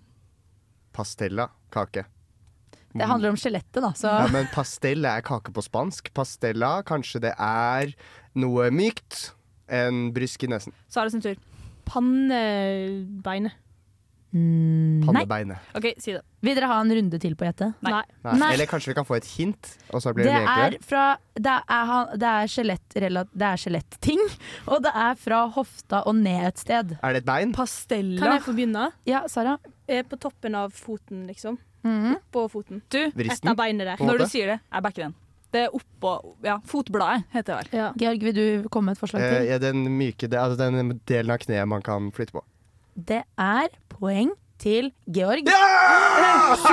Pastella. 0.93 1.48
Kake. 1.74 2.06
Det 2.93 3.08
handler 3.10 3.29
om 3.34 3.36
skjelettet, 3.39 3.82
da. 3.82 3.91
Så 3.97 4.08
Ja, 4.12 4.27
men 4.32 4.45
pastell 4.53 5.06
er 5.06 5.21
kake 5.25 5.51
på 5.53 5.63
spansk. 5.65 6.12
Pastella, 6.13 6.84
kanskje 6.84 7.21
det 7.21 7.34
er 7.39 7.93
noe 8.36 8.69
mykt. 8.71 9.32
En 9.69 10.12
brysk 10.13 10.43
i 10.43 10.47
nesen. 10.51 10.73
Sara 10.91 11.10
sin 11.10 11.21
tur. 11.23 11.36
Pannebeinet. 11.86 13.53
Mm. 14.34 15.03
Pannebeinet. 15.06 15.58
OK, 15.77 15.91
si 16.01 16.13
det. 16.15 16.21
Vil 16.41 16.56
dere 16.58 16.65
ha 16.71 16.79
en 16.82 16.89
runde 16.97 17.19
til 17.21 17.36
på 17.38 17.45
gjettet? 17.45 17.75
Nei. 17.86 17.91
Nei. 18.25 18.34
Nei. 18.41 18.47
Eller 18.56 18.65
kanskje 18.69 18.89
vi 18.89 18.95
kan 18.97 19.06
få 19.06 19.17
et 19.19 19.27
hint, 19.36 19.69
og 19.93 20.01
så 20.01 20.13
blir 20.15 20.25
Det 20.25 20.34
det 20.34 20.56
er 20.73 20.77
fra 20.82 21.03
Det 21.36 21.53
er, 21.53 21.86
han- 21.86 22.17
det 22.17 22.23
er 22.23 22.47
det 23.34 23.45
er 23.45 23.58
skjelettting, 23.62 24.19
og 24.71 24.82
det 24.84 24.91
er 24.95 25.15
fra 25.15 25.43
hofta 25.53 26.01
og 26.08 26.15
ned 26.15 26.47
et 26.47 26.58
sted. 26.58 26.97
Er 27.03 27.13
det 27.13 27.21
et 27.23 27.25
bein? 27.29 27.53
Pastella. 27.53 28.19
Kan 28.21 28.32
jeg 28.34 28.41
få 28.41 28.56
begynne? 28.58 28.91
Ja, 29.06 29.27
Sara? 29.27 29.58
Er 29.88 30.03
på 30.03 30.17
toppen 30.19 30.56
av 30.56 30.71
foten, 30.73 31.27
liksom. 31.27 31.58
Mhm. 31.84 32.15
På 32.32 32.46
foten. 32.50 32.82
Du, 32.89 32.98
Et 33.08 33.46
av 33.46 33.56
beinet 33.60 33.86
der. 33.88 33.98
Når 34.06 34.17
du 34.24 34.26
sier 34.32 34.48
det, 34.54 34.60
jeg 34.72 34.84
backer 34.84 35.04
den. 35.04 35.15
Det 35.54 35.62
er 35.67 35.69
oppå 35.78 36.13
Ja, 36.43 36.58
fotbladet 36.65 37.26
heter 37.34 37.60
det 37.62 37.72
vel. 37.72 37.80
Ja. 37.80 37.91
Georg, 37.98 38.24
vil 38.24 38.34
du 38.63 38.69
komme 38.69 38.86
med 38.89 38.98
et 38.98 39.02
forslag 39.04 39.22
Eh, 39.22 39.34
til? 39.39 39.48
ja, 39.52 39.58
den 39.60 39.84
myke 39.98 40.28
det, 40.30 40.39
altså 40.39 40.58
den 40.58 41.00
delen 41.06 41.30
av 41.32 41.38
kneet 41.43 41.67
man 41.67 41.82
kan 41.82 42.12
flytte 42.12 42.32
på. 42.34 42.41
Det 42.96 43.24
er 43.38 43.67
poeng 43.89 44.32
til 44.62 44.92
Georg. 45.12 45.48
Ja! 45.50 46.54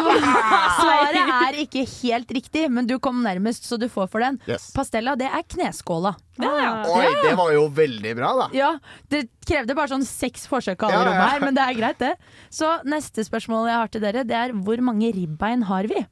Svaret 0.80 1.16
er 1.46 1.58
ikke 1.62 1.84
helt 2.02 2.30
riktig, 2.34 2.66
men 2.72 2.86
du 2.88 2.96
kom 3.02 3.22
nærmest, 3.24 3.64
så 3.68 3.78
du 3.80 3.86
får 3.90 4.10
for 4.12 4.24
den. 4.24 4.38
Yes. 4.48 4.68
Pastella, 4.76 5.16
det 5.18 5.28
er 5.30 5.44
kneskåla. 5.54 6.14
Ah. 6.40 6.84
Oi, 6.88 7.06
det 7.24 7.32
var 7.38 7.52
jo 7.54 7.64
veldig 7.76 8.12
bra, 8.16 8.30
da. 8.42 8.46
Ja, 8.56 8.70
Det 9.12 9.26
krevde 9.48 9.76
bare 9.76 9.92
sånn 9.92 10.06
seks 10.06 10.46
forsøk 10.50 10.84
av 10.86 10.92
alle 10.92 11.00
Ja, 11.00 11.00
ja. 11.00 11.08
rommet 11.10 11.34
her, 11.34 11.46
men 11.48 11.58
det 11.58 11.64
er 11.66 11.78
greit, 11.80 11.98
det. 12.00 12.12
Så 12.54 12.70
neste 12.88 13.24
spørsmål 13.26 13.68
jeg 13.70 13.80
har 13.82 13.90
til 13.92 14.04
dere, 14.04 14.24
det 14.28 14.38
er 14.38 14.54
hvor 14.56 14.80
mange 14.84 15.10
ribbein 15.16 15.66
har 15.68 15.88
vi? 15.90 16.04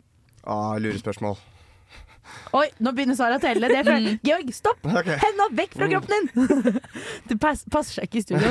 Ah, 0.48 0.74
Lurespørsmål. 0.80 1.38
Oi, 2.52 2.66
nå 2.84 2.92
begynner 2.92 3.16
Sara 3.16 3.38
å 3.38 3.40
telle. 3.40 3.70
Det 3.72 3.78
er 3.80 3.86
fra 3.86 3.96
Georg, 4.26 4.50
stopp! 4.52 4.82
Okay. 4.84 5.16
Henda 5.22 5.46
vekk 5.56 5.78
fra 5.78 5.88
kroppen 5.94 6.28
din! 6.34 6.80
Det 7.30 7.38
pass, 7.40 7.62
passer 7.72 8.00
seg 8.02 8.08
ikke 8.10 8.20
i 8.20 8.26
studio. 8.26 8.50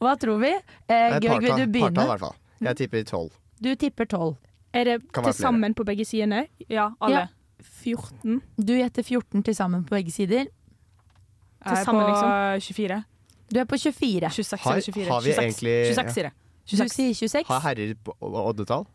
Hva 0.00 0.14
tror 0.20 0.38
vi? 0.40 0.50
Eh, 0.88 1.18
Georg, 1.20 1.42
vil 1.44 1.56
du 1.60 1.66
begynne? 1.66 1.92
partall, 1.92 2.06
i 2.06 2.12
hvert 2.14 2.20
fall. 2.24 2.36
Jeg 2.60 2.76
tipper 2.76 3.04
tolv. 3.08 3.34
Du 3.60 3.74
tipper 3.76 4.08
tolv. 4.08 4.36
Er 4.72 4.84
det 4.84 4.96
til 5.12 5.32
sammen 5.34 5.74
på 5.74 5.84
begge 5.84 6.04
sidene? 6.08 6.46
Ja, 6.70 6.90
alle. 7.00 7.26
Ja. 7.26 7.26
14. 7.82 8.40
Du 8.56 8.72
gjetter 8.72 9.02
14 9.04 9.42
til 9.44 9.54
sammen 9.56 9.84
på 9.84 9.96
begge 9.98 10.12
sider. 10.14 10.46
Jeg 11.60 11.76
er 11.76 11.84
sammen, 11.84 12.04
på 12.06 12.12
liksom. 12.14 12.60
24. 12.76 13.02
Du 13.52 13.58
er 13.60 13.64
på 13.68 13.76
24. 13.76 14.30
26 14.30 14.60
Har, 14.62 14.72
eller 14.72 14.82
24. 14.82 15.10
har 15.10 15.20
vi 15.20 15.32
26. 15.34 15.42
egentlig 15.44 15.76
26 15.90 16.14
sier 16.14 16.24
jeg. 16.24 16.32
Du 16.70 16.76
sier 16.94 17.14
26. 17.18 17.44
Har 17.50 17.60
herrer 17.60 17.94
oddetall? 18.20 18.86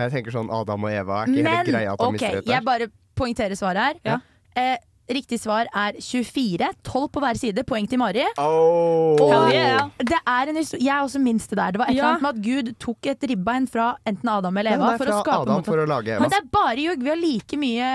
Jeg 0.00 0.12
tenker 0.14 0.34
sånn 0.34 0.50
Adam 0.52 0.84
og 0.88 0.92
Eva 0.92 1.22
er 1.22 1.30
ikke 1.30 1.44
Men 1.44 1.52
hele 1.54 1.72
greia 1.72 1.92
at 1.92 2.00
de 2.00 2.06
OK, 2.08 2.12
mister 2.16 2.36
dette. 2.40 2.50
jeg 2.52 2.64
bare 2.66 2.88
poengterer 3.20 3.56
svaret 3.58 3.80
her. 3.84 4.00
Ja. 4.04 4.18
Eh, 4.56 4.76
riktig 5.10 5.38
svar 5.42 5.66
er 5.74 5.96
24. 6.00 6.70
12 6.86 7.08
på 7.14 7.22
hver 7.24 7.38
side. 7.40 7.64
Poeng 7.68 7.88
til 7.90 7.98
Mari. 8.00 8.24
Oh. 8.38 9.18
Og 9.20 9.50
det 9.50 10.18
er 10.20 10.50
en 10.52 10.56
historie 10.60 10.84
Jeg 10.86 10.94
er 10.96 11.02
også 11.04 11.20
minst 11.22 11.50
det 11.50 11.58
der. 11.58 11.72
Det 11.74 11.80
var 11.82 11.86
et 11.90 11.96
eller 11.96 12.02
Ja. 12.04 12.10
annet 12.14 12.22
med 12.22 12.30
at 12.30 12.42
Gud 12.46 12.72
tok 12.78 13.06
et 13.12 13.28
ribbein 13.30 13.66
fra 13.70 13.96
enten 14.06 14.28
Adam 14.28 14.56
eller 14.56 14.78
Eva 14.78 14.96
for 14.96 15.06
å 15.06 15.20
skape 15.20 15.42
Adam 15.42 15.62
for 15.66 15.82
å 15.82 15.86
lage 15.88 16.14
Eva. 16.14 16.20
Men 16.24 16.30
det 16.30 16.38
er 16.40 16.48
bare 16.52 16.76
ljug. 16.76 17.02
Vi 17.02 17.08
har 17.10 17.20
like 17.20 17.56
mye, 17.60 17.90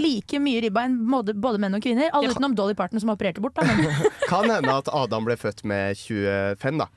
like 0.00 0.40
mye 0.40 0.62
ribbein, 0.68 0.98
både, 1.10 1.34
både 1.34 1.58
menn 1.58 1.74
og 1.74 1.82
kvinner. 1.82 2.10
Alle 2.12 2.30
utenom 2.32 2.54
Dolly 2.54 2.74
Parton 2.74 3.00
som 3.00 3.10
opererte 3.10 3.40
bort. 3.44 3.54
Da. 3.54 3.62
Kan 4.30 4.48
hende 4.50 4.72
at 4.78 4.88
Adam 4.92 5.24
ble 5.24 5.36
født 5.36 5.64
med 5.64 5.96
25, 5.96 6.78
da. 6.78 6.88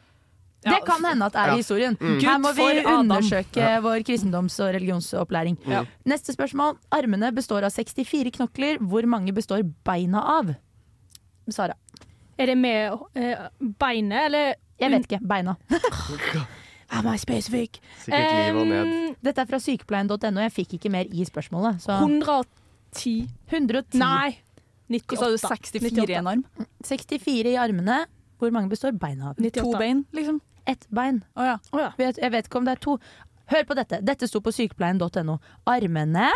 Det 0.74 0.86
kan 0.86 1.04
hende 1.06 1.26
at 1.26 1.34
det 1.34 1.42
er 1.42 1.48
Ja. 1.48 1.54
i 1.54 1.58
historien. 1.62 1.98
Mm. 2.00 2.20
Her 2.22 2.38
må 2.44 2.52
vi 2.56 2.84
undersøke 2.86 3.56
Ja. 3.62 3.80
vår 3.82 4.04
kristendoms- 4.08 4.60
og 4.60 4.74
religionsopplæring. 4.76 5.58
Ja. 5.68 5.86
Neste 6.06 6.34
spørsmål. 6.34 6.78
Armene 6.92 7.32
består 7.34 7.64
av 7.64 7.72
64 7.72 8.32
knokler. 8.32 8.78
Hvor 8.80 9.06
mange 9.06 9.34
består 9.34 9.64
beina 9.84 10.20
av? 10.40 10.56
Sara. 11.50 11.74
Er 12.38 12.46
det 12.46 12.58
med 12.58 12.92
uh, 12.94 13.48
beinet, 13.80 14.26
eller 14.26 14.54
Jeg 14.80 14.92
vet 14.92 15.08
ikke. 15.08 15.20
Beina. 15.28 15.56
Am 16.90 17.08
I 17.08 17.18
specific? 17.18 17.80
Sikkert 18.06 18.46
liv 18.48 18.56
og 18.62 18.68
ned. 18.68 18.86
Em, 18.88 19.16
Dette 19.24 19.42
er 19.42 19.46
fra 19.50 19.58
sykepleien.no. 19.60 20.40
Jeg 20.46 20.54
fikk 20.56 20.74
ikke 20.78 20.92
mer 20.94 21.06
i 21.12 21.26
spørsmålet. 21.28 21.82
Så 21.84 21.98
110 22.00 23.28
110. 23.52 23.98
Nei. 24.00 24.38
Hva 24.88 25.18
sa 25.20 25.28
du, 25.28 25.36
64 25.42 26.10
i 26.14 26.16
en 26.16 26.28
arm? 26.32 26.46
64 26.86 27.52
i 27.52 27.58
armene. 27.60 28.06
Hvor 28.40 28.54
mange 28.56 28.70
består 28.72 28.94
beina 28.96 29.32
av? 29.34 29.36
98. 29.42 29.64
To 29.66 29.74
bein, 29.78 30.06
liksom? 30.16 30.40
Ett 30.68 30.86
bein. 30.90 31.24
Oh, 31.36 31.46
ja. 31.48 31.56
Oh, 31.72 31.82
ja. 31.82 31.92
Vet, 32.00 32.20
jeg 32.22 32.34
vet 32.34 32.50
ikke 32.50 32.60
om 32.60 32.68
det 32.68 32.76
er 32.78 32.84
to. 32.84 32.98
Hør 33.48 33.68
på 33.70 33.78
dette. 33.80 34.02
Dette 34.04 34.28
sto 34.28 34.42
på 34.44 34.52
sykepleien.no. 34.52 35.38
Armene 35.72 36.32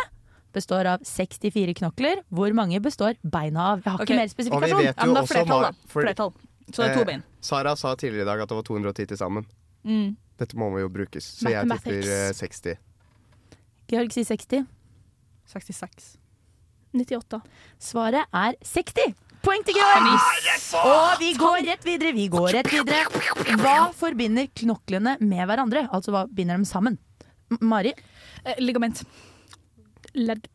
består 0.56 0.88
av 0.88 1.04
64 1.08 1.74
knokler. 1.80 2.22
Hvor 2.32 2.54
mange 2.56 2.80
består 2.84 3.18
beina 3.22 3.72
av? 3.74 3.82
Jeg 3.84 3.90
har 3.90 4.00
okay. 4.00 4.08
ikke 4.08 4.20
mer 4.20 4.32
spesifikasjon. 4.32 4.86
Ja, 4.88 4.94
men 5.04 5.14
det 5.16 5.22
er 5.22 5.30
flertall, 5.34 5.66
da. 5.68 5.92
Flertall. 5.92 6.32
Så 6.72 6.80
det 6.80 6.88
er 6.88 6.96
to 6.96 7.02
Eh, 7.02 7.08
bein. 7.10 7.24
Sara 7.40 7.76
sa 7.76 7.94
tidligere 7.96 8.24
i 8.24 8.30
dag 8.30 8.40
at 8.40 8.48
det 8.48 8.56
var 8.56 8.66
210 8.68 9.06
til 9.12 9.20
sammen. 9.20 9.46
Mm. 9.84 10.16
Dette 10.38 10.56
må 10.56 10.70
jo 10.80 10.88
brukes, 10.88 11.26
så 11.40 11.52
jeg 11.52 11.68
tipper 11.68 12.08
eh, 12.08 12.32
60. 12.32 12.78
Georg 13.92 14.14
sier 14.14 14.24
60. 14.24 14.64
66. 15.52 16.16
98. 16.96 17.40
Svaret 17.82 18.24
er 18.32 18.56
60. 18.64 19.12
Poeng 19.42 19.64
til 19.66 19.74
Georg! 19.74 20.06
Og 20.86 21.18
vi 21.20 21.32
går 21.38 21.64
rett 21.66 21.84
videre. 21.86 22.12
Vi 22.14 22.28
går 22.30 22.52
rett 22.58 22.68
videre. 22.70 23.02
Hva 23.58 23.76
forbinder 23.98 24.46
knoklene 24.62 25.16
med 25.20 25.42
hverandre? 25.50 25.86
Altså 25.90 26.14
hva 26.14 26.24
binder 26.30 26.60
dem 26.60 26.66
sammen? 26.68 26.98
M 27.52 27.58
Mari? 27.72 27.92
Eh, 28.46 28.58
ligament. 28.62 29.02
Ledd 30.14 30.46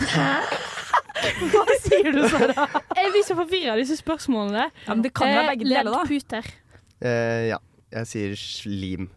Hva 0.00 1.64
sier 1.84 2.08
du, 2.14 2.22
Sara? 2.32 2.66
Jeg 2.96 3.10
blir 3.12 3.24
så 3.26 3.36
forvirra 3.36 3.74
av 3.74 3.80
disse 3.82 3.98
spørsmålene. 4.00 4.66
Ja, 4.86 4.94
men 4.94 5.02
det 5.04 5.12
kan 5.14 5.28
være 5.28 5.42
Eh, 5.44 5.50
begge 5.52 5.68
deler, 5.68 5.90
da. 5.92 6.02
Leddputer. 6.08 6.50
Eh, 7.04 7.42
ja. 7.52 7.58
Jeg 7.90 8.06
sier 8.06 8.36
slim. 8.38 9.08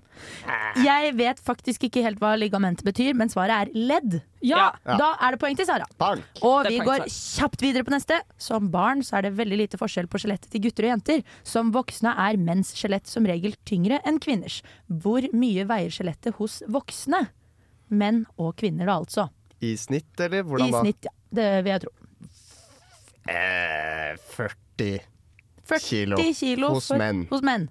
Jeg 0.84 1.14
vet 1.18 1.40
faktisk 1.44 1.84
ikke 1.88 2.04
helt 2.06 2.20
hva 2.22 2.34
ligament 2.40 2.82
betyr, 2.86 3.14
men 3.18 3.30
svaret 3.32 3.68
er 3.68 3.72
ledd. 3.76 4.20
Ja. 4.44 4.72
Ja. 4.86 4.98
Da 5.00 5.10
er 5.24 5.36
det 5.36 5.40
poeng 5.42 5.56
til 5.60 5.66
Sara. 5.68 5.86
Barn. 6.00 6.24
Og 6.42 6.68
vi 6.68 6.80
går 6.84 7.06
kjapt 7.08 7.62
videre 7.64 7.84
på 7.88 7.94
neste. 7.96 8.20
Som 8.38 8.70
barn 8.74 9.04
så 9.06 9.18
er 9.20 9.28
det 9.28 9.34
veldig 9.38 9.60
lite 9.64 9.80
forskjell 9.80 10.08
på 10.12 10.20
skjelettet 10.24 10.50
til 10.54 10.62
gutter 10.66 10.88
og 10.88 10.94
jenter. 10.96 11.24
Som 11.48 11.72
voksne 11.76 12.14
er 12.26 12.38
menns 12.42 12.74
skjelett 12.78 13.08
som 13.08 13.26
regel 13.30 13.56
tyngre 13.68 14.02
enn 14.08 14.20
kvinners. 14.24 14.62
Hvor 14.90 15.26
mye 15.34 15.66
veier 15.70 15.94
skjelettet 15.94 16.36
hos 16.42 16.62
voksne? 16.68 17.26
Menn 17.94 18.24
og 18.38 18.56
kvinner, 18.58 18.88
da 18.90 19.00
altså. 19.04 19.30
I 19.64 19.76
snitt, 19.80 20.12
eller 20.20 20.44
hvordan 20.44 20.72
da? 20.74 20.80
I 20.82 20.88
snitt, 20.88 21.06
ja. 21.08 21.14
Det 21.34 21.50
vil 21.64 21.72
jeg 21.76 21.84
tro. 21.86 21.92
Eh, 23.30 24.16
40 24.36 25.00
40 25.64 25.80
kilo, 25.88 26.18
kilo 26.36 26.70
hos 26.76 26.88
for- 26.92 26.98
menn. 27.00 27.26
hos 27.30 27.42
menn. 27.42 27.70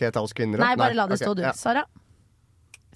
Skal 0.00 0.08
jeg 0.08 0.14
ta 0.16 0.22
oss 0.24 0.32
kvinner? 0.32 0.56
da? 0.62 0.70
Nei, 0.70 0.76
bare 0.80 0.96
la 0.96 1.04
det 1.10 1.18
stå, 1.20 1.34
du. 1.36 1.42
ja. 1.44 1.52
Sara? 1.52 1.84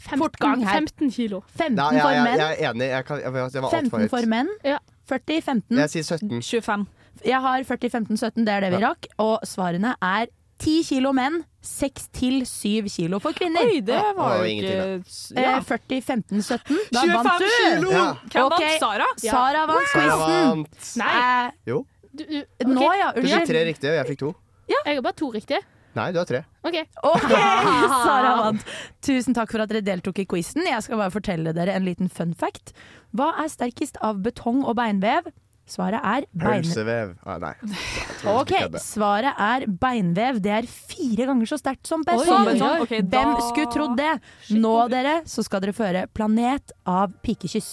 15, 0.04 0.18
Fortgang 0.20 0.62
her. 0.66 0.80
15 0.80 1.10
kilo. 1.14 1.42
15 1.56 1.76
Nei, 1.76 1.90
ja, 1.96 2.02
for 2.02 2.24
menn. 2.26 2.40
jeg 2.40 2.56
er 2.58 2.70
enig. 2.72 2.86
Jeg, 2.90 3.04
kan, 3.08 3.20
jeg, 3.22 3.24
jeg 3.24 3.62
var 3.62 3.74
altfor 3.78 4.00
15 4.00 4.08
for 4.12 4.26
menn. 4.32 4.48
Ja. 4.66 4.78
40, 5.08 5.42
15. 5.46 5.78
Jeg 5.84 5.92
sier 5.92 6.06
17. 6.08 6.40
25. 6.42 6.86
Jeg 7.28 7.40
har 7.44 7.66
40, 7.68 7.90
15, 7.94 8.16
17. 8.18 8.44
Det 8.48 8.54
er 8.56 8.64
det 8.66 8.70
vi 8.74 8.80
Ja. 8.80 8.88
rakk. 8.90 9.06
Og 9.22 9.44
svarene 9.46 9.92
er 10.02 10.26
10 10.64 10.74
kilo 10.88 11.12
menn, 11.14 11.40
6 11.64 12.08
til 12.16 12.40
7 12.46 12.88
kilo 12.90 13.18
for 13.22 13.32
kvinner. 13.36 13.64
Oi, 13.68 13.80
det 13.86 14.00
var 14.16 14.38
jo 14.40 14.44
ingenting, 14.50 15.04
ikke 15.04 15.38
Eh, 15.38 15.42
ja. 15.46 15.60
40, 15.60 16.00
15, 16.02 16.42
17. 16.42 16.78
Da 16.92 17.00
25 17.04 17.14
vant 17.14 17.40
du! 17.40 17.48
kilo! 17.54 17.90
Ja. 17.94 18.04
Hvem 18.14 18.48
vant? 18.48 18.60
vant? 18.60 18.80
Sara? 18.80 19.08
Sara 19.24 19.66
vant 19.70 19.92
quizen. 19.94 20.64
Nei, 21.00 21.12
Eh, 21.22 21.50
Jo, 21.70 21.84
du, 22.14 22.24
du, 22.24 22.42
Nå, 22.66 22.90
ja. 22.98 23.12
Unnskyld. 23.12 23.22
du 23.22 23.28
fikk 23.28 23.46
tre 23.52 23.64
riktige, 23.70 23.90
og 23.94 23.96
jeg 24.00 24.06
fikk 24.14 24.18
to. 24.26 24.34
Jeg 24.68 24.96
har 24.96 25.02
bare 25.02 25.12
to 25.22 25.30
riktige. 25.34 25.62
Nei, 25.94 26.08
du 26.14 26.18
har 26.18 26.26
tre. 26.28 26.42
OK. 26.66 26.76
okay 27.06 27.44
Sara 28.06 28.34
vant. 28.40 28.66
Tusen 29.04 29.36
takk 29.36 29.52
for 29.54 29.62
at 29.62 29.70
dere 29.70 29.84
deltok 29.86 30.18
i 30.22 30.26
quizen. 30.26 30.66
Jeg 30.66 30.82
skal 30.86 30.98
bare 31.00 31.14
fortelle 31.14 31.54
dere 31.56 31.76
en 31.78 31.86
liten 31.86 32.10
fun 32.10 32.34
fact. 32.34 32.74
Hva 33.14 33.30
er 33.44 33.50
sterkest 33.52 34.00
av 34.02 34.18
betong 34.24 34.64
og 34.66 34.74
beinvev? 34.80 35.30
Svaret 35.70 36.02
er 36.04 36.26
bein... 36.36 36.60
Pølsevev. 36.60 37.14
Ah, 37.24 37.38
nei. 37.40 37.54
Ok, 38.34 38.52
svaret 38.80 39.38
er 39.40 39.64
beinvev. 39.68 40.42
Det 40.44 40.52
er 40.58 40.68
fire 40.68 41.28
ganger 41.30 41.48
så 41.48 41.58
sterkt 41.60 41.88
som 41.88 42.04
betong. 42.04 42.50
oi, 42.50 42.58
oi. 42.58 43.00
Hvem 43.00 43.08
da- 43.32 43.46
skulle 43.48 43.70
trodd 43.72 43.96
det? 44.00 44.12
Nå, 44.56 44.74
dere, 44.92 45.18
så 45.28 45.44
skal 45.46 45.64
dere 45.64 45.76
føre 45.76 46.06
Planet 46.12 46.74
av 46.88 47.14
pikekyss. 47.24 47.72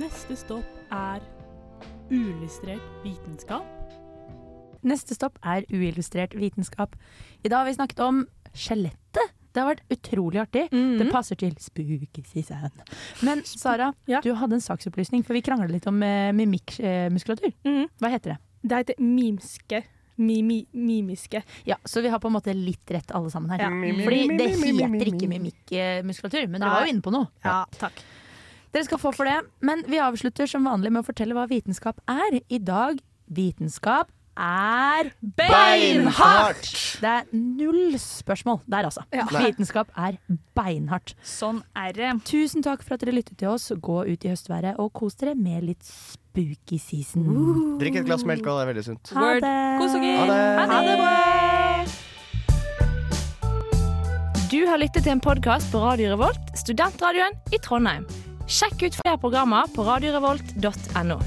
Neste 0.00 0.38
stopp 0.38 0.90
er 0.90 1.22
uillustrert 2.10 3.02
vitenskap. 3.04 3.75
Neste 4.86 5.16
stopp 5.16 5.38
er 5.44 5.64
uillustrert 5.72 6.36
vitenskap. 6.38 6.94
I 7.44 7.48
dag 7.50 7.64
har 7.64 7.66
vi 7.70 7.74
snakket 7.76 8.00
om 8.06 8.22
skjelettet. 8.54 9.32
Det 9.56 9.62
har 9.64 9.70
vært 9.74 9.86
utrolig 9.90 10.40
artig. 10.42 10.66
Mhm. 10.70 10.98
Det 11.00 11.10
passer 11.10 11.36
til 11.40 11.54
spooky 11.58 12.22
season. 12.28 12.70
Men 13.22 13.42
Sara, 13.44 13.92
Ja. 14.06 14.20
du 14.20 14.34
hadde 14.34 14.52
en 14.54 14.60
saksopplysning, 14.60 15.24
for 15.24 15.32
vi 15.32 15.40
krangla 15.42 15.66
litt 15.70 15.86
om 15.86 16.02
eh, 16.02 16.30
mimikkmuskulatur. 16.32 17.52
Mhm. 17.64 17.88
Hva 18.00 18.10
heter 18.10 18.34
det? 18.36 18.38
Det 18.62 18.76
heter 18.86 18.94
mimske. 19.02 19.82
Mimi, 20.18 20.66
mimiske. 20.74 21.42
Ja, 21.66 21.76
Så 21.84 22.00
vi 22.02 22.08
har 22.08 22.18
på 22.18 22.28
en 22.28 22.32
måte 22.32 22.54
litt 22.54 22.86
rett 22.90 23.10
alle 23.14 23.28
sammen 23.30 23.50
her. 23.50 23.58
Ja. 23.58 23.68
Fordi 23.68 24.28
det 24.38 24.48
heter 24.56 25.10
ikke 25.12 25.28
mimikkmuskulatur, 25.28 26.48
men 26.48 26.60
dere 26.62 26.70
var 26.70 26.86
jo 26.86 26.92
inne 26.92 27.02
på 27.02 27.12
noe. 27.12 27.28
Ja, 27.44 27.64
takk. 27.76 27.92
Dere 28.72 28.84
skal 28.84 28.98
få 28.98 29.12
for 29.14 29.24
det, 29.24 29.42
men 29.60 29.82
vi 29.86 29.96
avslutter 29.98 30.46
som 30.48 30.64
vanlig 30.64 30.90
med 30.92 31.04
å 31.04 31.06
fortelle 31.06 31.32
hva 31.36 31.46
vitenskap 31.48 32.00
er. 32.08 32.40
I 32.48 32.58
dag 32.58 32.98
vitenskap 33.30 34.10
er 34.36 35.10
beinhardt! 35.38 36.68
Det 37.00 37.10
er 37.10 37.24
null 37.32 37.96
spørsmål 38.00 38.60
der, 38.68 38.88
altså. 38.88 39.02
Vitenskap 39.32 39.90
er 39.96 40.18
beinhardt. 40.56 41.14
Sånn 41.26 41.62
er 41.76 41.92
det. 41.96 42.10
Tusen 42.28 42.64
takk 42.64 42.84
for 42.84 42.96
at 42.96 43.04
dere 43.04 43.16
lyttet 43.16 43.38
til 43.40 43.48
oss. 43.52 43.70
Gå 43.72 44.02
ut 44.06 44.26
i 44.26 44.32
høstværet 44.32 44.78
og 44.82 44.92
kos 44.96 45.16
dere 45.20 45.34
med 45.38 45.64
litt 45.68 45.84
spooky 45.86 46.78
season. 46.80 47.78
Drikk 47.80 48.02
et 48.02 48.08
glass 48.08 48.26
melk, 48.28 48.44
og 48.46 48.60
det 48.60 48.66
er 48.66 48.70
veldig 48.74 48.84
sunt. 48.90 49.14
Ha 49.16 49.32
det! 49.40 49.54
God 49.80 49.94
sommer. 49.94 50.20
Ha 50.20 50.26
det. 50.30 50.68
Ha 50.74 50.82
det 50.90 50.98
bra! 51.00 51.14
Du 54.46 54.60
har 54.68 54.78
lyttet 54.78 55.02
til 55.02 55.10
en 55.16 55.20
podkast 55.20 55.72
på 55.72 55.80
Radio 55.82 56.12
Revolt, 56.12 56.52
studentradioen 56.54 57.34
i 57.52 57.58
Trondheim. 57.64 58.06
Sjekk 58.46 58.84
ut 58.86 58.94
flere 59.00 59.18
programmer 59.18 59.66
på 59.74 59.82
radiorevolt.no. 59.88 61.18